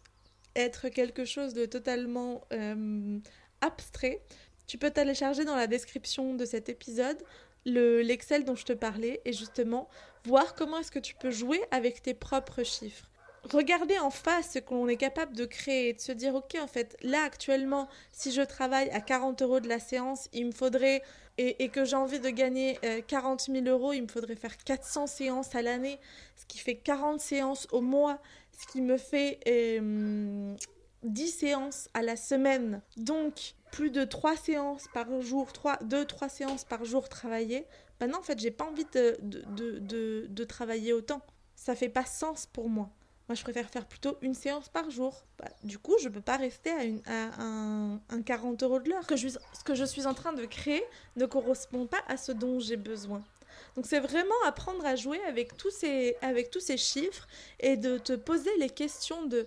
être 0.55 0.89
quelque 0.89 1.25
chose 1.25 1.53
de 1.53 1.65
totalement 1.65 2.41
euh, 2.51 3.19
abstrait, 3.61 4.21
tu 4.67 4.77
peux 4.77 4.91
télécharger 4.91 5.45
dans 5.45 5.55
la 5.55 5.67
description 5.67 6.33
de 6.33 6.45
cet 6.45 6.69
épisode 6.69 7.21
le 7.65 8.01
l'Excel 8.01 8.43
dont 8.45 8.55
je 8.55 8.65
te 8.65 8.73
parlais 8.73 9.21
et 9.25 9.33
justement 9.33 9.89
voir 10.25 10.55
comment 10.55 10.79
est-ce 10.79 10.91
que 10.91 10.99
tu 10.99 11.15
peux 11.15 11.31
jouer 11.31 11.61
avec 11.71 12.01
tes 12.01 12.13
propres 12.13 12.63
chiffres 12.63 13.09
regarder 13.51 13.99
en 13.99 14.10
face 14.10 14.51
ce 14.53 14.60
qu'on 14.60 14.88
est 14.88 14.97
capable 14.97 15.36
de 15.36 15.45
créer 15.45 15.89
et 15.89 15.93
de 15.93 15.99
se 15.99 16.12
dire 16.12 16.36
ok 16.36 16.58
en 16.62 16.67
fait 16.67 16.97
là 17.01 17.23
actuellement 17.23 17.88
si 18.12 18.31
je 18.31 18.41
travaille 18.41 18.89
à 18.89 19.01
40 19.01 19.41
euros 19.41 19.60
de 19.60 19.67
la 19.67 19.79
séance 19.79 20.29
il 20.34 20.47
me 20.47 20.51
faudrait 20.51 21.01
et, 21.38 21.67
que 21.67 21.84
j'ai 21.84 21.97
envie 21.97 22.21
de 22.21 22.29
gagner 22.29 22.79
40 23.08 23.47
euh, 23.49 23.53
000 23.53 23.65
euros 23.67 23.93
il 23.93 24.03
me 24.03 24.08
faudrait 24.08 24.36
faire 24.36 24.55
400 24.58 25.08
séances 25.08 25.53
à 25.53 25.62
l'année 25.62 25.99
ce 26.38 26.45
qui 26.45 26.60
fait 26.60 26.75
40 26.75 27.19
séances 27.19 27.67
au 27.71 27.81
mois 27.81 28.19
ce 28.58 28.67
qui 28.67 28.81
me 28.81 28.97
fait 28.97 29.39
10 29.45 29.47
euh, 29.47 30.55
séances 31.27 31.89
à 31.93 32.01
la 32.01 32.15
semaine. 32.15 32.81
Donc 32.97 33.55
plus 33.71 33.91
de 33.91 34.05
3 34.05 34.38
séances 34.38 34.86
par 34.93 35.21
jour 35.21 35.51
3, 35.51 35.79
2 35.84 36.05
3 36.05 36.29
séances 36.29 36.63
par 36.63 36.86
jour 36.86 37.10
travaillées 37.10 37.65
ben 37.99 38.10
non 38.10 38.19
en 38.19 38.21
fait 38.21 38.39
j'ai 38.39 38.51
pas 38.51 38.65
envie 38.65 38.86
de, 38.93 39.17
de, 39.21 39.79
de, 39.79 40.27
de 40.29 40.43
travailler 40.45 40.93
autant. 40.93 41.21
Ça 41.55 41.75
fait 41.75 41.89
pas 41.89 42.05
sens 42.05 42.45
pour 42.45 42.69
moi 42.69 42.89
moi, 43.27 43.35
je 43.35 43.41
préfère 43.41 43.67
faire 43.69 43.88
plutôt 43.88 44.17
une 44.21 44.35
séance 44.35 44.69
par 44.69 44.89
jour. 44.91 45.23
Bah, 45.39 45.49
du 45.63 45.79
coup, 45.79 45.95
je 45.99 46.09
ne 46.09 46.13
peux 46.13 46.21
pas 46.21 46.38
rester 46.38 46.69
à, 46.69 46.83
une, 46.83 47.01
un, 47.07 48.21
40 48.21 48.61
euros 48.61 48.79
de 48.79 48.89
l'heure. 48.89 49.03
Ce 49.09 49.63
que 49.63 49.73
je 49.73 49.85
suis 49.85 50.05
en 50.05 50.13
train 50.13 50.33
de 50.33 50.45
créer 50.45 50.83
ne 51.15 51.25
correspond 51.25 51.88
pas 51.88 52.03
à 52.07 52.17
ce 52.17 52.31
dont 52.31 52.59
j'ai 52.59 52.77
besoin. 52.77 53.23
Donc 53.75 53.85
c'est 53.88 53.99
vraiment 53.99 54.35
apprendre 54.45 54.85
à 54.85 54.95
jouer 54.95 55.19
avec 55.27 55.57
tous, 55.57 55.71
ces, 55.71 56.17
avec 56.21 56.49
tous 56.49 56.59
ces 56.59 56.77
chiffres 56.77 57.27
et 57.59 57.77
de 57.77 57.97
te 57.97 58.13
poser 58.13 58.51
les 58.59 58.69
questions 58.69 59.25
de 59.25 59.45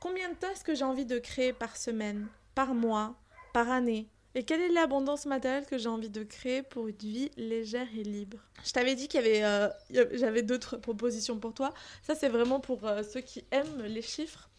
combien 0.00 0.28
de 0.28 0.34
temps 0.34 0.50
est-ce 0.50 0.64
que 0.64 0.74
j'ai 0.74 0.84
envie 0.84 1.06
de 1.06 1.18
créer 1.18 1.52
par 1.52 1.76
semaine, 1.76 2.28
par 2.54 2.74
mois, 2.74 3.14
par 3.52 3.70
année 3.70 4.08
Et 4.36 4.42
quelle 4.42 4.60
est 4.60 4.68
l'abondance 4.68 5.26
matérielle 5.26 5.64
que 5.64 5.78
j'ai 5.78 5.88
envie 5.88 6.10
de 6.10 6.24
créer 6.24 6.62
pour 6.62 6.88
une 6.88 6.96
vie 6.96 7.30
légère 7.36 7.86
et 7.96 8.02
libre? 8.02 8.38
Je 8.64 8.72
t'avais 8.72 8.96
dit 8.96 9.06
qu'il 9.06 9.20
y 9.20 9.24
avait, 9.24 9.44
euh, 9.44 9.68
j'avais 10.12 10.42
d'autres 10.42 10.76
propositions 10.76 11.38
pour 11.38 11.54
toi. 11.54 11.72
Ça, 12.02 12.16
c'est 12.16 12.28
vraiment 12.28 12.58
pour 12.58 12.84
euh, 12.84 13.04
ceux 13.04 13.20
qui 13.20 13.44
aiment 13.52 13.82
les 13.82 14.02
chiffres. 14.02 14.50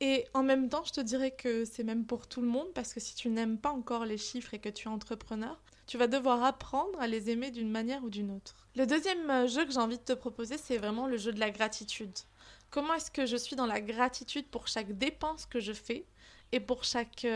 Et 0.00 0.26
en 0.32 0.42
même 0.42 0.70
temps, 0.70 0.82
je 0.84 0.92
te 0.92 1.00
dirais 1.00 1.32
que 1.32 1.66
c'est 1.66 1.84
même 1.84 2.06
pour 2.06 2.26
tout 2.26 2.40
le 2.40 2.46
monde, 2.46 2.68
parce 2.74 2.94
que 2.94 3.00
si 3.00 3.14
tu 3.16 3.28
n'aimes 3.28 3.58
pas 3.58 3.70
encore 3.70 4.06
les 4.06 4.16
chiffres 4.16 4.54
et 4.54 4.60
que 4.60 4.68
tu 4.70 4.88
es 4.88 4.90
entrepreneur, 4.90 5.60
tu 5.86 5.98
vas 5.98 6.06
devoir 6.06 6.42
apprendre 6.44 6.98
à 7.00 7.06
les 7.06 7.28
aimer 7.28 7.50
d'une 7.50 7.70
manière 7.70 8.04
ou 8.04 8.10
d'une 8.10 8.30
autre. 8.30 8.68
Le 8.76 8.86
deuxième 8.86 9.28
euh, 9.28 9.46
jeu 9.46 9.66
que 9.66 9.72
j'ai 9.72 9.78
envie 9.78 9.98
de 9.98 10.04
te 10.04 10.12
proposer, 10.14 10.56
c'est 10.56 10.78
vraiment 10.78 11.06
le 11.06 11.18
jeu 11.18 11.32
de 11.32 11.40
la 11.40 11.50
gratitude. 11.50 12.16
Comment 12.70 12.94
est-ce 12.94 13.10
que 13.10 13.26
je 13.26 13.36
suis 13.36 13.56
dans 13.56 13.66
la 13.66 13.82
gratitude 13.82 14.46
pour 14.46 14.68
chaque 14.68 14.96
dépense 14.96 15.44
que 15.44 15.60
je 15.60 15.72
fais 15.72 16.06
et 16.52 16.60
pour 16.60 16.84
chaque 16.84 17.26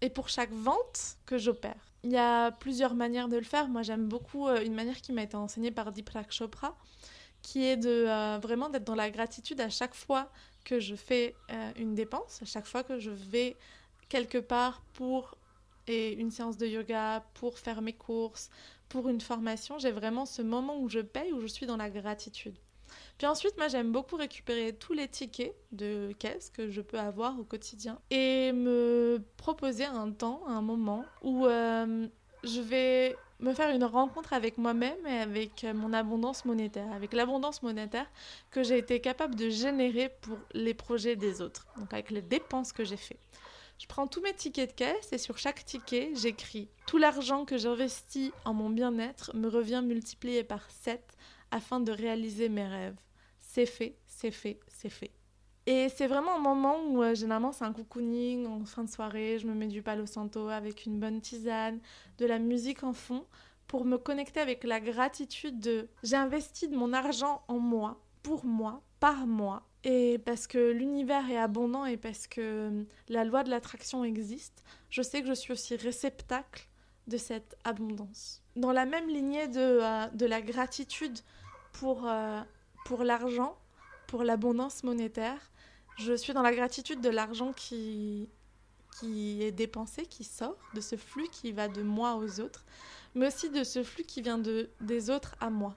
et 0.00 0.10
pour 0.10 0.28
chaque 0.28 0.52
vente 0.52 1.16
que 1.26 1.38
j'opère. 1.38 1.76
Il 2.02 2.10
y 2.10 2.18
a 2.18 2.50
plusieurs 2.52 2.94
manières 2.94 3.28
de 3.28 3.36
le 3.36 3.44
faire. 3.44 3.68
Moi, 3.68 3.82
j'aime 3.82 4.06
beaucoup 4.06 4.46
euh, 4.46 4.62
une 4.62 4.74
manière 4.74 5.00
qui 5.00 5.12
m'a 5.12 5.22
été 5.22 5.36
enseignée 5.36 5.70
par 5.70 5.92
Deepak 5.92 6.30
Chopra, 6.30 6.76
qui 7.42 7.64
est 7.64 7.76
de 7.76 8.06
euh, 8.06 8.38
vraiment 8.42 8.68
d'être 8.68 8.84
dans 8.84 8.94
la 8.94 9.10
gratitude 9.10 9.60
à 9.60 9.70
chaque 9.70 9.94
fois 9.94 10.30
que 10.64 10.80
je 10.80 10.94
fais 10.94 11.34
euh, 11.50 11.72
une 11.76 11.94
dépense, 11.94 12.42
à 12.42 12.44
chaque 12.44 12.66
fois 12.66 12.82
que 12.82 12.98
je 12.98 13.10
vais 13.10 13.56
quelque 14.08 14.38
part 14.38 14.82
pour 14.92 15.36
et 15.86 16.12
une 16.12 16.30
séance 16.30 16.56
de 16.56 16.66
yoga, 16.66 17.24
pour 17.34 17.58
faire 17.58 17.82
mes 17.82 17.92
courses, 17.92 18.50
pour 18.88 19.08
une 19.08 19.20
formation, 19.20 19.78
j'ai 19.78 19.90
vraiment 19.90 20.24
ce 20.24 20.40
moment 20.40 20.78
où 20.78 20.88
je 20.88 21.00
paye, 21.00 21.32
où 21.32 21.40
je 21.40 21.46
suis 21.46 21.66
dans 21.66 21.76
la 21.76 21.90
gratitude. 21.90 22.56
Puis 23.18 23.26
ensuite, 23.26 23.56
moi, 23.56 23.68
j'aime 23.68 23.92
beaucoup 23.92 24.16
récupérer 24.16 24.72
tous 24.72 24.92
les 24.92 25.08
tickets 25.08 25.54
de 25.72 26.12
caisse 26.18 26.50
que 26.50 26.70
je 26.70 26.80
peux 26.80 26.98
avoir 26.98 27.38
au 27.38 27.44
quotidien 27.44 27.98
et 28.10 28.52
me 28.52 29.22
proposer 29.36 29.84
un 29.84 30.10
temps, 30.10 30.42
un 30.46 30.62
moment 30.62 31.04
où 31.22 31.46
euh, 31.46 32.08
je 32.42 32.60
vais 32.60 33.16
me 33.40 33.52
faire 33.52 33.70
une 33.70 33.84
rencontre 33.84 34.32
avec 34.32 34.58
moi-même 34.58 35.06
et 35.06 35.18
avec 35.18 35.64
mon 35.74 35.92
abondance 35.92 36.44
monétaire, 36.44 36.92
avec 36.92 37.12
l'abondance 37.12 37.62
monétaire 37.62 38.06
que 38.50 38.62
j'ai 38.62 38.78
été 38.78 39.00
capable 39.00 39.34
de 39.34 39.48
générer 39.48 40.10
pour 40.20 40.38
les 40.52 40.74
projets 40.74 41.16
des 41.16 41.40
autres, 41.40 41.66
donc 41.78 41.92
avec 41.92 42.10
les 42.10 42.22
dépenses 42.22 42.72
que 42.72 42.84
j'ai 42.84 42.96
fait. 42.96 43.18
Je 43.78 43.86
prends 43.86 44.06
tous 44.06 44.20
mes 44.22 44.32
tickets 44.32 44.70
de 44.70 44.74
caisse 44.74 45.12
et 45.12 45.18
sur 45.18 45.36
chaque 45.36 45.64
ticket, 45.64 46.12
j'écris 46.14 46.68
tout 46.86 46.96
l'argent 46.96 47.44
que 47.44 47.58
j'investis 47.58 48.30
en 48.44 48.54
mon 48.54 48.70
bien-être 48.70 49.34
me 49.34 49.48
revient 49.48 49.82
multiplié 49.84 50.44
par 50.44 50.70
7 50.70 51.00
afin 51.54 51.78
de 51.78 51.92
réaliser 51.92 52.48
mes 52.48 52.66
rêves. 52.66 52.98
C'est 53.38 53.66
fait, 53.66 53.96
c'est 54.06 54.32
fait, 54.32 54.58
c'est 54.66 54.90
fait. 54.90 55.12
Et 55.66 55.88
c'est 55.88 56.08
vraiment 56.08 56.34
un 56.34 56.40
moment 56.40 56.76
où 56.88 57.02
euh, 57.02 57.14
généralement 57.14 57.52
c'est 57.52 57.64
un 57.64 57.72
cocooning 57.72 58.46
en 58.46 58.64
fin 58.64 58.84
de 58.84 58.90
soirée, 58.90 59.38
je 59.38 59.46
me 59.46 59.54
mets 59.54 59.68
du 59.68 59.80
palo 59.80 60.04
santo 60.04 60.48
avec 60.48 60.84
une 60.84 60.98
bonne 60.98 61.20
tisane, 61.20 61.78
de 62.18 62.26
la 62.26 62.38
musique 62.38 62.82
en 62.82 62.92
fond 62.92 63.24
pour 63.68 63.84
me 63.84 63.96
connecter 63.96 64.40
avec 64.40 64.64
la 64.64 64.80
gratitude 64.80 65.60
de 65.60 65.88
j'ai 66.02 66.16
investi 66.16 66.68
de 66.68 66.76
mon 66.76 66.92
argent 66.92 67.42
en 67.48 67.60
moi, 67.60 68.02
pour 68.22 68.44
moi, 68.44 68.82
par 69.00 69.26
moi. 69.26 69.62
Et 69.84 70.18
parce 70.18 70.46
que 70.46 70.72
l'univers 70.72 71.30
est 71.30 71.38
abondant 71.38 71.86
et 71.86 71.96
parce 71.96 72.26
que 72.26 72.40
euh, 72.40 72.82
la 73.08 73.24
loi 73.24 73.44
de 73.44 73.50
l'attraction 73.50 74.02
existe, 74.02 74.64
je 74.90 75.02
sais 75.02 75.22
que 75.22 75.28
je 75.28 75.34
suis 75.34 75.52
aussi 75.52 75.76
réceptacle 75.76 76.68
de 77.06 77.16
cette 77.16 77.56
abondance. 77.64 78.42
Dans 78.56 78.72
la 78.72 78.86
même 78.86 79.08
lignée 79.08 79.46
de, 79.46 79.60
euh, 79.60 80.06
de 80.08 80.26
la 80.26 80.42
gratitude 80.42 81.18
pour, 81.74 82.06
euh, 82.06 82.40
pour 82.86 83.04
l'argent, 83.04 83.56
pour 84.06 84.24
l'abondance 84.24 84.82
monétaire. 84.82 85.38
Je 85.98 86.14
suis 86.14 86.32
dans 86.32 86.42
la 86.42 86.54
gratitude 86.54 87.00
de 87.00 87.10
l'argent 87.10 87.52
qui, 87.52 88.28
qui 88.98 89.42
est 89.42 89.52
dépensé, 89.52 90.06
qui 90.06 90.24
sort, 90.24 90.56
de 90.74 90.80
ce 90.80 90.96
flux 90.96 91.28
qui 91.30 91.52
va 91.52 91.68
de 91.68 91.82
moi 91.82 92.16
aux 92.16 92.40
autres, 92.40 92.64
mais 93.14 93.28
aussi 93.28 93.50
de 93.50 93.62
ce 93.62 93.82
flux 93.82 94.04
qui 94.04 94.22
vient 94.22 94.38
de, 94.38 94.70
des 94.80 95.10
autres 95.10 95.36
à 95.40 95.50
moi. 95.50 95.74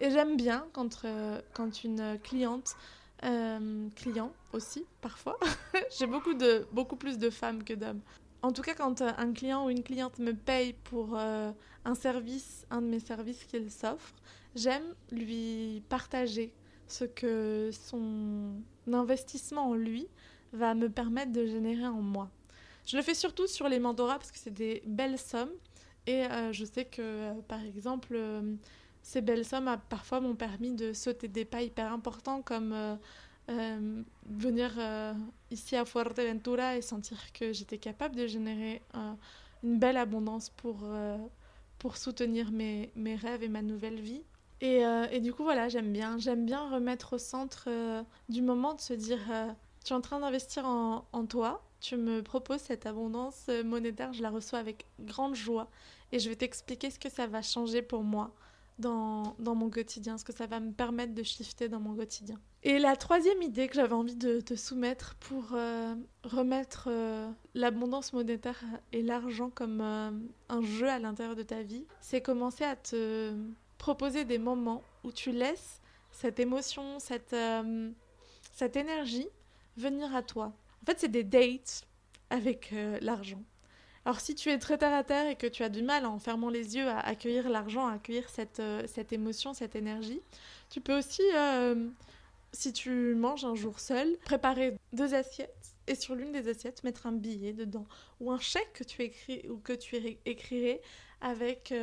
Et 0.00 0.10
j'aime 0.10 0.36
bien 0.36 0.66
quand, 0.72 1.04
euh, 1.04 1.40
quand 1.52 1.84
une 1.84 2.18
cliente, 2.22 2.76
euh, 3.24 3.88
client 3.96 4.32
aussi 4.52 4.84
parfois, 5.00 5.38
j'ai 5.98 6.06
beaucoup, 6.06 6.34
beaucoup 6.72 6.96
plus 6.96 7.18
de 7.18 7.30
femmes 7.30 7.64
que 7.64 7.72
d'hommes. 7.72 8.02
En 8.42 8.52
tout 8.52 8.62
cas, 8.62 8.74
quand 8.74 9.02
un 9.02 9.32
client 9.32 9.66
ou 9.66 9.70
une 9.70 9.82
cliente 9.82 10.18
me 10.18 10.32
paye 10.32 10.72
pour 10.72 11.16
un 11.16 11.94
service, 11.94 12.64
un 12.70 12.80
de 12.80 12.86
mes 12.86 13.00
services 13.00 13.44
qu'il 13.44 13.70
s'offre, 13.70 14.14
J'aime 14.56 14.94
lui 15.12 15.82
partager 15.90 16.50
ce 16.88 17.04
que 17.04 17.68
son 17.72 18.54
investissement 18.90 19.68
en 19.68 19.74
lui 19.74 20.08
va 20.54 20.74
me 20.74 20.88
permettre 20.88 21.30
de 21.32 21.44
générer 21.44 21.86
en 21.86 22.00
moi. 22.00 22.30
Je 22.86 22.96
le 22.96 23.02
fais 23.02 23.14
surtout 23.14 23.46
sur 23.46 23.68
les 23.68 23.78
mentorats 23.78 24.16
parce 24.16 24.32
que 24.32 24.38
c'est 24.38 24.54
des 24.54 24.82
belles 24.86 25.18
sommes 25.18 25.50
et 26.06 26.24
euh, 26.24 26.52
je 26.52 26.64
sais 26.64 26.86
que 26.86 27.02
euh, 27.02 27.34
par 27.46 27.62
exemple 27.62 28.14
euh, 28.14 28.54
ces 29.02 29.20
belles 29.20 29.44
sommes 29.44 29.76
parfois 29.90 30.20
m'ont 30.20 30.36
permis 30.36 30.72
de 30.72 30.94
sauter 30.94 31.28
des 31.28 31.44
pas 31.44 31.60
hyper 31.60 31.92
importants 31.92 32.40
comme 32.40 32.98
venir 33.48 34.72
ici 35.50 35.76
à 35.76 35.84
Fuerteventura 35.84 36.76
et 36.76 36.82
sentir 36.82 37.32
que 37.32 37.52
j'étais 37.52 37.78
capable 37.78 38.16
de 38.16 38.26
générer 38.26 38.82
une 39.62 39.78
belle 39.78 39.96
abondance 39.96 40.50
pour, 40.50 40.84
pour 41.78 41.96
soutenir 41.96 42.50
mes, 42.50 42.90
mes 42.96 43.14
rêves 43.14 43.42
et 43.42 43.48
ma 43.48 43.62
nouvelle 43.62 44.00
vie 44.00 44.22
euh, 44.62 45.06
et, 45.10 45.20
du 45.20 45.32
coup, 45.32 45.42
voilà, 45.42 45.68
j'aime 45.68 45.92
bien. 45.92 46.18
J'aime 46.18 46.46
bien 46.46 46.68
remettre 46.70 47.14
au 47.14 47.18
centre 47.18 47.64
euh, 47.68 48.02
du 48.28 48.42
moment 48.42 48.74
de 48.74 48.80
se 48.80 48.94
dire 48.94 49.20
euh, 49.30 49.48
tu 49.84 49.92
es 49.92 49.96
en 49.96 50.00
train 50.00 50.20
d'investir 50.20 50.66
en, 50.66 51.26
toi, 51.26 51.62
tu 51.80 51.96
me 51.96 52.22
proposes 52.22 52.60
cette 52.60 52.86
abondance 52.86 53.48
monétaire, 53.64 54.12
je 54.12 54.22
la 54.22 54.30
reçois 54.30 54.58
avec 54.58 54.86
grande 55.00 55.34
joie 55.34 55.68
et 56.10 56.18
je 56.18 56.28
vais 56.28 56.36
t'expliquer 56.36 56.90
ce 56.90 56.98
que 56.98 57.08
ça 57.08 57.26
va 57.26 57.42
changer 57.42 57.82
pour 57.82 58.02
moi 58.02 58.34
dans, 58.78 59.36
dans, 59.38 59.54
mon 59.54 59.70
quotidien, 59.70 60.18
ce 60.18 60.24
que 60.24 60.32
ça 60.32 60.46
va 60.46 60.60
me 60.60 60.72
permettre 60.72 61.14
de 61.14 61.22
shifter 61.22 61.68
dans 61.68 61.80
mon 61.80 61.94
quotidien. 61.94 62.38
Et 62.62 62.78
la 62.78 62.96
troisième 62.96 63.40
idée 63.42 63.68
que 63.68 63.74
j'avais 63.74 63.94
envie 63.94 64.16
de 64.16 64.40
te 64.40 64.54
soumettre 64.54 65.14
pour 65.16 65.56
remettre 66.24 66.90
l'abondance 67.54 68.12
monétaire 68.12 68.62
et 68.92 69.02
l'argent 69.02 69.50
comme 69.50 69.80
un 69.80 70.62
jeu 70.62 70.88
à 70.88 70.98
l'intérieur 70.98 71.36
de 71.36 71.42
ta 71.42 71.62
vie, 71.62 71.86
c'est 72.00 72.20
commencer 72.20 72.64
à 72.64 72.76
te 72.76 73.32
proposer 73.78 74.24
des 74.24 74.38
moments 74.38 74.82
où 75.04 75.12
tu 75.12 75.30
laisses 75.30 75.80
cette 76.16 76.40
émotion, 76.40 76.98
cette, 76.98 77.34
euh, 77.34 77.90
cette 78.52 78.76
énergie 78.76 79.28
venir 79.76 80.14
à 80.14 80.22
toi. 80.22 80.52
En 80.82 80.86
fait, 80.86 80.98
c'est 80.98 81.10
des 81.10 81.24
dates 81.24 81.86
avec 82.30 82.70
euh, 82.72 82.98
l'argent. 83.02 83.42
Alors 84.06 84.20
si 84.20 84.36
tu 84.36 84.50
es 84.50 84.58
très 84.58 84.78
terre 84.78 84.94
à 84.94 85.02
terre 85.02 85.28
et 85.28 85.34
que 85.34 85.48
tu 85.48 85.64
as 85.64 85.68
du 85.68 85.82
mal 85.82 86.06
en 86.06 86.20
fermant 86.20 86.48
les 86.48 86.76
yeux 86.76 86.86
à 86.88 87.00
accueillir 87.00 87.48
l'argent, 87.48 87.88
à 87.88 87.94
accueillir 87.94 88.30
cette, 88.30 88.60
euh, 88.60 88.84
cette 88.86 89.12
émotion, 89.12 89.52
cette 89.52 89.74
énergie, 89.74 90.20
tu 90.70 90.80
peux 90.80 90.96
aussi, 90.96 91.22
si 92.52 92.72
tu 92.72 93.16
manges 93.16 93.44
un 93.44 93.56
jour 93.56 93.80
seul, 93.80 94.16
préparer 94.24 94.76
deux 94.92 95.14
assiettes 95.14 95.74
et 95.88 95.96
sur 95.96 96.14
l'une 96.14 96.30
des 96.30 96.48
assiettes 96.48 96.84
mettre 96.84 97.06
un 97.06 97.12
billet 97.12 97.52
dedans 97.52 97.86
ou 98.20 98.30
un 98.30 98.38
chèque 98.38 98.72
que 98.74 98.84
tu 98.84 99.02
écris 99.02 99.44
ou 99.48 99.56
que 99.58 99.72
tu 99.72 99.96
écrirais 100.24 100.80
avec 101.20 101.74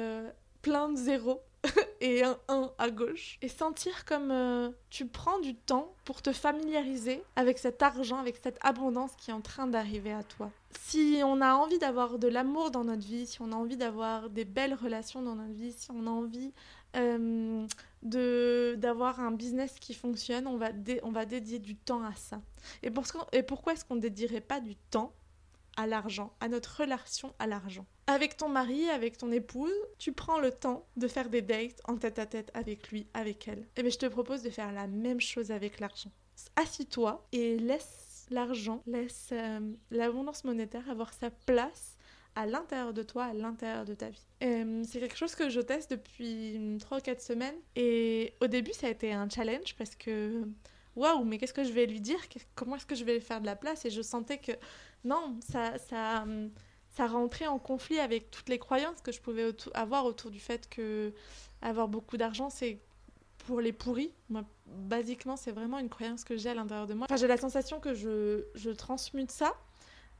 plein 0.61 0.89
de 0.89 0.97
zéros 0.97 1.41
et 2.01 2.23
un 2.23 2.37
1 2.47 2.71
à 2.77 2.89
gauche. 2.89 3.37
Et 3.41 3.47
sentir 3.47 4.05
comme 4.05 4.31
euh, 4.31 4.69
tu 4.89 5.05
prends 5.05 5.39
du 5.39 5.55
temps 5.55 5.93
pour 6.05 6.21
te 6.21 6.31
familiariser 6.31 7.23
avec 7.35 7.57
cet 7.57 7.81
argent, 7.81 8.17
avec 8.17 8.37
cette 8.43 8.57
abondance 8.61 9.11
qui 9.17 9.31
est 9.31 9.33
en 9.33 9.41
train 9.41 9.67
d'arriver 9.67 10.13
à 10.13 10.23
toi. 10.23 10.51
Si 10.79 11.21
on 11.23 11.41
a 11.41 11.53
envie 11.53 11.79
d'avoir 11.79 12.19
de 12.19 12.27
l'amour 12.27 12.71
dans 12.71 12.83
notre 12.83 13.05
vie, 13.05 13.27
si 13.27 13.41
on 13.41 13.51
a 13.51 13.55
envie 13.55 13.77
d'avoir 13.77 14.29
des 14.29 14.45
belles 14.45 14.73
relations 14.73 15.21
dans 15.21 15.35
notre 15.35 15.53
vie, 15.53 15.71
si 15.71 15.91
on 15.91 16.07
a 16.07 16.09
envie 16.09 16.51
euh, 16.95 17.65
de 18.03 18.75
d'avoir 18.77 19.19
un 19.19 19.31
business 19.31 19.79
qui 19.79 19.93
fonctionne, 19.93 20.45
on 20.45 20.57
va, 20.57 20.69
on 21.03 21.11
va 21.11 21.25
dédier 21.25 21.59
du 21.59 21.75
temps 21.75 22.03
à 22.03 22.13
ça. 22.15 22.41
Et, 22.81 22.91
pour 22.91 23.05
et 23.31 23.43
pourquoi 23.43 23.73
est-ce 23.73 23.85
qu'on 23.85 23.95
ne 23.95 24.01
dédierait 24.01 24.41
pas 24.41 24.59
du 24.59 24.75
temps 24.75 25.13
à 25.77 25.87
l'argent, 25.87 26.33
à 26.39 26.47
notre 26.47 26.81
relation 26.81 27.33
à 27.39 27.47
l'argent. 27.47 27.85
Avec 28.07 28.37
ton 28.37 28.49
mari, 28.49 28.89
avec 28.89 29.17
ton 29.17 29.31
épouse, 29.31 29.73
tu 29.97 30.11
prends 30.11 30.39
le 30.39 30.51
temps 30.51 30.85
de 30.97 31.07
faire 31.07 31.29
des 31.29 31.41
dates 31.41 31.81
en 31.85 31.97
tête 31.97 32.19
à 32.19 32.25
tête 32.25 32.51
avec 32.53 32.89
lui, 32.89 33.07
avec 33.13 33.47
elle. 33.47 33.59
Et 33.59 33.67
eh 33.77 33.81
bien 33.81 33.91
je 33.91 33.97
te 33.97 34.05
propose 34.05 34.43
de 34.43 34.49
faire 34.49 34.71
la 34.71 34.87
même 34.87 35.21
chose 35.21 35.51
avec 35.51 35.79
l'argent. 35.79 36.11
Assis-toi 36.55 37.25
et 37.31 37.57
laisse 37.57 38.25
l'argent, 38.29 38.81
laisse 38.85 39.29
euh, 39.31 39.59
l'abondance 39.91 40.43
monétaire 40.43 40.89
avoir 40.89 41.13
sa 41.13 41.29
place 41.29 41.97
à 42.35 42.45
l'intérieur 42.45 42.93
de 42.93 43.03
toi, 43.03 43.25
à 43.25 43.33
l'intérieur 43.33 43.85
de 43.85 43.93
ta 43.93 44.09
vie. 44.09 44.25
Euh, 44.43 44.83
c'est 44.87 44.99
quelque 44.99 45.17
chose 45.17 45.35
que 45.35 45.49
je 45.49 45.61
teste 45.61 45.91
depuis 45.91 46.77
3 46.79 46.97
ou 46.97 47.01
4 47.01 47.21
semaines. 47.21 47.55
Et 47.75 48.33
au 48.41 48.47
début, 48.47 48.73
ça 48.73 48.87
a 48.87 48.89
été 48.89 49.13
un 49.13 49.29
challenge 49.29 49.75
parce 49.77 49.95
que 49.95 50.43
waouh, 50.95 51.23
mais 51.23 51.37
qu'est-ce 51.37 51.53
que 51.53 51.63
je 51.63 51.71
vais 51.71 51.85
lui 51.85 52.01
dire? 52.01 52.19
Comment 52.55 52.75
est-ce 52.75 52.85
que 52.85 52.95
je 52.95 53.03
vais 53.03 53.15
lui 53.15 53.21
faire 53.21 53.41
de 53.41 53.45
la 53.45 53.55
place? 53.55 53.85
Et 53.85 53.89
je 53.89 54.01
sentais 54.01 54.37
que 54.37 54.51
non, 55.03 55.37
ça, 55.41 55.77
ça, 55.79 56.25
ça 56.89 57.07
rentrait 57.07 57.47
en 57.47 57.59
conflit 57.59 57.99
avec 57.99 58.31
toutes 58.31 58.49
les 58.49 58.59
croyances 58.59 59.01
que 59.01 59.11
je 59.11 59.21
pouvais 59.21 59.53
avoir 59.73 60.05
autour 60.05 60.31
du 60.31 60.39
fait 60.39 60.69
que 60.69 61.13
avoir 61.61 61.87
beaucoup 61.87 62.17
d'argent, 62.17 62.49
c'est 62.49 62.79
pour 63.45 63.61
les 63.61 63.73
pourris. 63.73 64.13
Moi, 64.29 64.43
basiquement, 64.67 65.35
c'est 65.37 65.51
vraiment 65.51 65.79
une 65.79 65.89
croyance 65.89 66.23
que 66.23 66.37
j'ai 66.37 66.49
à 66.49 66.53
l'intérieur 66.55 66.87
de 66.87 66.93
moi. 66.93 67.07
Enfin, 67.09 67.17
j'ai 67.17 67.27
la 67.27 67.37
sensation 67.37 67.79
que 67.79 67.93
je, 67.93 68.45
je 68.55 68.69
transmute 68.71 69.31
ça 69.31 69.53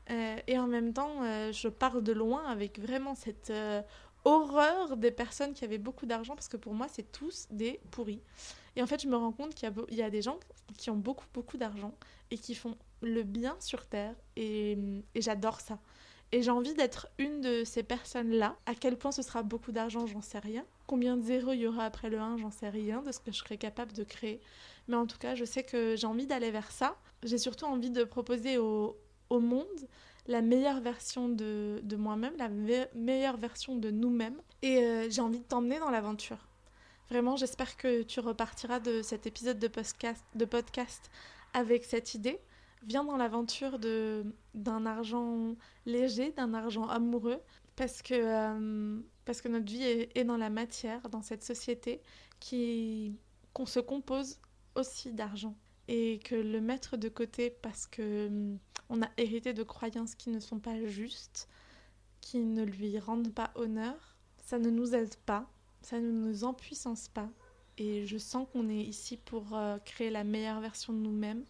Euh, 0.09 0.37
et 0.47 0.59
en 0.59 0.67
même 0.67 0.93
temps, 0.93 1.23
euh, 1.23 1.51
je 1.53 1.69
pars 1.69 2.01
de 2.01 2.11
loin 2.11 2.43
avec 2.47 2.79
vraiment 2.79 3.15
cette 3.15 3.49
euh, 3.51 3.81
horreur 4.25 4.97
des 4.97 5.11
personnes 5.11 5.53
qui 5.53 5.63
avaient 5.63 5.77
beaucoup 5.77 6.05
d'argent, 6.05 6.35
parce 6.35 6.49
que 6.49 6.57
pour 6.57 6.73
moi, 6.73 6.87
c'est 6.89 7.11
tous 7.11 7.47
des 7.51 7.79
pourris. 7.91 8.21
Et 8.75 8.81
en 8.81 8.87
fait, 8.87 9.01
je 9.01 9.07
me 9.07 9.15
rends 9.15 9.31
compte 9.31 9.53
qu'il 9.53 9.71
y, 9.91 10.01
a 10.01 10.09
des 10.09 10.21
gens 10.21 10.39
qui 10.77 10.89
ont 10.89 10.95
beaucoup, 10.95 11.25
beaucoup 11.33 11.57
d'argent 11.57 11.93
et 12.31 12.37
qui 12.37 12.55
font 12.55 12.75
le 13.01 13.23
bien 13.23 13.55
sur 13.59 13.85
Terre, 13.85 14.15
et, 14.35 14.77
j'adore 15.15 15.61
ça. 15.61 15.79
Et 16.31 16.41
j'ai 16.41 16.49
envie 16.49 16.73
d'être 16.73 17.07
une 17.19 17.41
de 17.41 17.63
ces 17.63 17.83
personnes-là. 17.83 18.55
À 18.65 18.73
quel 18.73 18.97
point 18.97 19.11
ce 19.11 19.21
sera 19.21 19.43
beaucoup 19.43 19.71
d'argent, 19.71 20.07
j'en 20.07 20.21
sais 20.21 20.39
rien. 20.39 20.65
Combien 20.87 21.15
de 21.15 21.21
zéros 21.21 21.51
il 21.51 21.59
y 21.59 21.67
aura 21.67 21.85
après 21.85 22.09
le 22.09 22.17
1, 22.17 22.37
j'en 22.37 22.49
sais 22.49 22.69
rien, 22.69 23.03
de 23.03 23.11
ce 23.11 23.19
que 23.19 23.31
je 23.31 23.37
serai 23.37 23.57
capable 23.57 23.93
de 23.93 24.03
créer. 24.03 24.41
Mais 24.87 24.95
en 24.95 25.05
tout 25.05 25.19
cas, 25.19 25.35
je 25.35 25.45
sais 25.45 25.63
que 25.63 25.95
j'ai 25.95 26.07
envie 26.07 26.25
d'aller 26.25 26.49
vers 26.49 26.71
ça. 26.71 26.97
J'ai 27.21 27.37
surtout 27.37 27.65
envie 27.65 27.91
de 27.91 28.03
proposer 28.03 28.57
au, 28.57 28.97
monde 29.29 29.65
la 30.27 30.43
meilleure 30.43 30.79
version 30.79 31.27
de, 31.27 31.81
de 31.83 31.95
moi-même, 31.95 32.33
la 32.37 32.49
meilleure 32.93 33.37
version 33.37 33.75
de 33.75 33.89
nous-mêmes. 33.91 34.39
Et 34.61 34.77
euh, 34.77 35.09
j'ai 35.09 35.21
envie 35.21 35.39
de 35.39 35.43
t'emmener 35.43 35.79
dans 35.79 35.89
l'aventure. 35.89 36.37
Vraiment, 37.09 37.35
j'espère 37.35 37.77
que 37.77 38.01
tu 38.03 38.19
repartiras 38.19 38.79
de 38.79 39.01
cet 39.01 39.27
épisode 39.27 39.59
de 39.59 39.67
podcast, 39.67 40.23
de 40.35 40.45
podcast 40.45 41.11
avec 41.53 41.83
cette 41.83 42.13
idée. 42.13 42.39
Viens 42.85 43.03
dans 43.03 43.17
l'aventure 43.17 43.79
d'un 43.79 44.85
argent 44.85 45.55
léger, 45.85 46.31
d'un 46.31 46.53
argent 46.53 46.87
amoureux, 46.87 47.39
parce 47.75 48.01
que, 48.01 48.13
euh, 48.13 48.99
parce 49.25 49.41
que 49.41 49.47
notre 49.47 49.65
vie 49.65 49.83
est, 49.83 50.17
est, 50.17 50.23
dans 50.23 50.37
la 50.37 50.49
matière, 50.49 51.09
dans 51.09 51.21
cette 51.21 51.43
société 51.43 52.01
qui 52.39 53.17
qu'on 53.53 53.65
se 53.65 53.79
compose 53.79 54.39
aussi 54.75 55.13
d'argent. 55.13 55.55
Et 55.87 56.19
que 56.19 56.35
le 56.35 56.61
mettre 56.61 56.97
de 56.97 57.09
côté 57.09 57.49
parce 57.49 57.87
que 57.87 58.27
hum, 58.27 58.57
on 58.89 59.01
a 59.01 59.09
hérité 59.17 59.53
de 59.53 59.63
croyances 59.63 60.15
qui 60.15 60.29
ne 60.29 60.39
sont 60.39 60.59
pas 60.59 60.85
justes, 60.85 61.49
qui 62.21 62.39
ne 62.39 62.63
lui 62.63 62.97
rendent 62.99 63.33
pas 63.33 63.51
honneur, 63.55 64.15
ça 64.43 64.59
ne 64.59 64.69
nous 64.69 64.95
aide 64.95 65.15
pas, 65.25 65.49
ça 65.85 65.99
ne 65.99 66.11
nous 66.11 66.43
empuissance 66.43 67.07
pas. 67.07 67.29
Et 67.77 68.05
je 68.05 68.17
sens 68.17 68.47
qu'on 68.51 68.69
est 68.69 68.81
ici 68.81 69.17
pour 69.17 69.55
euh, 69.55 69.77
créer 69.79 70.09
la 70.09 70.23
meilleure 70.23 70.59
version 70.61 70.93
de 70.93 70.99
nous-mêmes, 70.99 71.43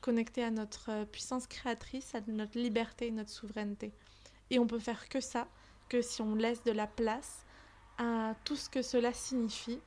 connecté 0.00 0.42
à 0.42 0.50
notre 0.50 0.90
euh, 0.90 1.04
puissance 1.04 1.46
créatrice, 1.46 2.14
à 2.14 2.20
notre 2.28 2.58
liberté 2.58 3.08
et 3.08 3.10
notre 3.10 3.30
souveraineté. 3.30 3.92
Et 4.50 4.58
on 4.58 4.66
peut 4.66 4.78
faire 4.78 5.08
que 5.08 5.20
ça, 5.20 5.48
que 5.88 6.00
si 6.00 6.22
on 6.22 6.34
laisse 6.34 6.62
de 6.62 6.70
la 6.70 6.86
place 6.86 7.44
à 7.98 8.34
tout 8.44 8.56
ce 8.56 8.68
que 8.68 8.82
cela 8.82 9.12
signifie. 9.12 9.80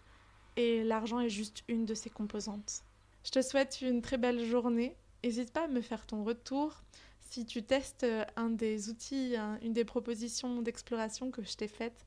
Et 0.56 0.84
l'argent 0.84 1.20
est 1.20 1.30
juste 1.30 1.64
une 1.68 1.86
de 1.86 1.94
ses 1.94 2.10
composantes. 2.10 2.84
Je 3.24 3.32
te 3.32 3.42
souhaite 3.42 3.82
une 3.82 4.02
très 4.02 4.18
belle 4.18 4.44
journée. 4.46 4.96
N'hésite 5.24 5.52
pas 5.52 5.66
à 5.66 5.68
me 5.68 5.82
faire 5.82 6.06
ton 6.06 6.24
retour 6.24 6.82
si 7.20 7.46
tu 7.46 7.64
testes 7.64 8.04
euh, 8.04 8.26
un 8.36 8.50
des 8.50 8.90
outils, 8.90 9.36
une 9.62 9.74
des 9.74 9.86
propositions 9.86 10.62
d'exploration 10.62 11.32
que 11.32 11.44
je 11.44 11.56
t'ai 11.56 11.68
faites. 11.68 12.06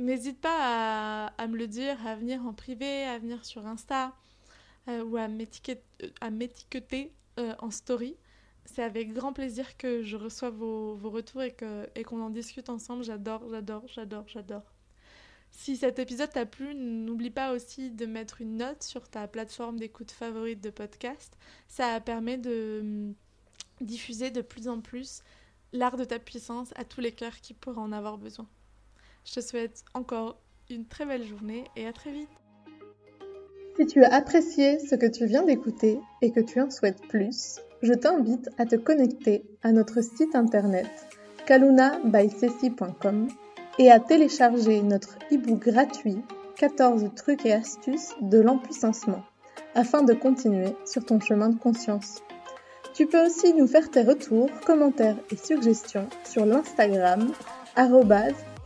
N'hésite 0.00 0.40
pas 0.40 1.26
à, 1.36 1.46
me 1.46 1.58
le 1.58 1.66
dire, 1.66 1.94
à 2.06 2.16
venir 2.16 2.46
en 2.46 2.54
privé, 2.54 3.04
à 3.04 3.18
venir 3.18 3.44
sur 3.44 3.66
Insta 3.66 4.14
euh, 4.88 5.04
ou 5.04 5.18
à 5.18 5.28
m'étiqueter 5.28 7.12
euh, 7.38 7.54
en 7.58 7.70
story. 7.70 8.16
C'est 8.64 8.82
avec 8.82 9.12
grand 9.12 9.34
plaisir 9.34 9.76
que 9.76 10.02
je 10.02 10.16
reçois 10.16 10.48
vos, 10.48 10.96
retours 10.96 11.42
et 11.42 11.54
qu'on 11.54 11.84
et 11.94 12.02
qu'on 12.02 12.22
en 12.22 12.30
discute 12.30 12.70
ensemble. 12.70 13.04
J'adore, 13.04 13.46
j'adore, 13.50 13.84
j'adore, 13.88 14.24
j'adore. 14.26 14.72
Si 15.50 15.76
cet 15.76 15.98
épisode 15.98 16.30
t'a 16.30 16.46
plu, 16.46 16.74
n'oublie 16.74 17.30
pas 17.30 17.52
aussi 17.52 17.90
de 17.90 18.06
mettre 18.06 18.40
une 18.40 18.56
note 18.56 18.82
sur 18.82 19.06
ta 19.06 19.28
plateforme 19.28 19.78
d'écoute 19.78 20.12
favorite 20.12 20.62
de 20.62 20.70
podcast. 20.70 21.36
Ça 21.68 22.00
permet 22.00 22.38
de 22.38 22.78
hum, 22.80 23.14
diffuser 23.82 24.30
de 24.30 24.40
plus 24.40 24.66
en 24.66 24.80
plus 24.80 25.22
l'art 25.74 25.98
de 25.98 26.04
ta 26.04 26.18
puissance 26.18 26.72
à 26.76 26.84
tous 26.84 27.02
les 27.02 27.12
cœurs 27.12 27.38
qui 27.42 27.52
pourraient 27.52 27.82
en 27.82 27.92
avoir 27.92 28.16
besoin. 28.16 28.48
Je 29.24 29.34
te 29.34 29.40
souhaite 29.40 29.84
encore 29.94 30.40
une 30.70 30.86
très 30.86 31.04
belle 31.04 31.26
journée 31.26 31.64
et 31.76 31.86
à 31.86 31.92
très 31.92 32.12
vite. 32.12 32.28
Si 33.76 33.86
tu 33.86 34.04
as 34.04 34.12
apprécié 34.12 34.78
ce 34.78 34.94
que 34.94 35.06
tu 35.06 35.26
viens 35.26 35.44
d'écouter 35.44 35.98
et 36.22 36.32
que 36.32 36.40
tu 36.40 36.60
en 36.60 36.70
souhaites 36.70 37.02
plus, 37.08 37.60
je 37.82 37.94
t'invite 37.94 38.50
à 38.58 38.66
te 38.66 38.76
connecter 38.76 39.42
à 39.62 39.72
notre 39.72 40.02
site 40.02 40.34
internet 40.34 40.88
kalunabysessi.com 41.46 43.28
et 43.78 43.90
à 43.90 43.98
télécharger 44.00 44.82
notre 44.82 45.16
e-book 45.32 45.68
gratuit 45.68 46.18
14 46.56 47.10
trucs 47.16 47.46
et 47.46 47.52
astuces 47.52 48.14
de 48.20 48.38
l'empuissancement 48.38 49.22
afin 49.74 50.02
de 50.02 50.12
continuer 50.12 50.74
sur 50.84 51.04
ton 51.04 51.20
chemin 51.20 51.48
de 51.48 51.58
conscience. 51.58 52.22
Tu 52.92 53.06
peux 53.06 53.24
aussi 53.24 53.54
nous 53.54 53.66
faire 53.66 53.90
tes 53.90 54.02
retours, 54.02 54.50
commentaires 54.66 55.16
et 55.30 55.36
suggestions 55.36 56.08
sur 56.24 56.44
l'Instagram 56.44 57.32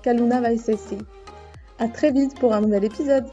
kalunavaisesi. 0.04 0.98
À 1.78 1.88
très 1.88 2.12
vite 2.12 2.38
pour 2.38 2.52
un 2.52 2.60
nouvel 2.60 2.84
épisode. 2.84 3.24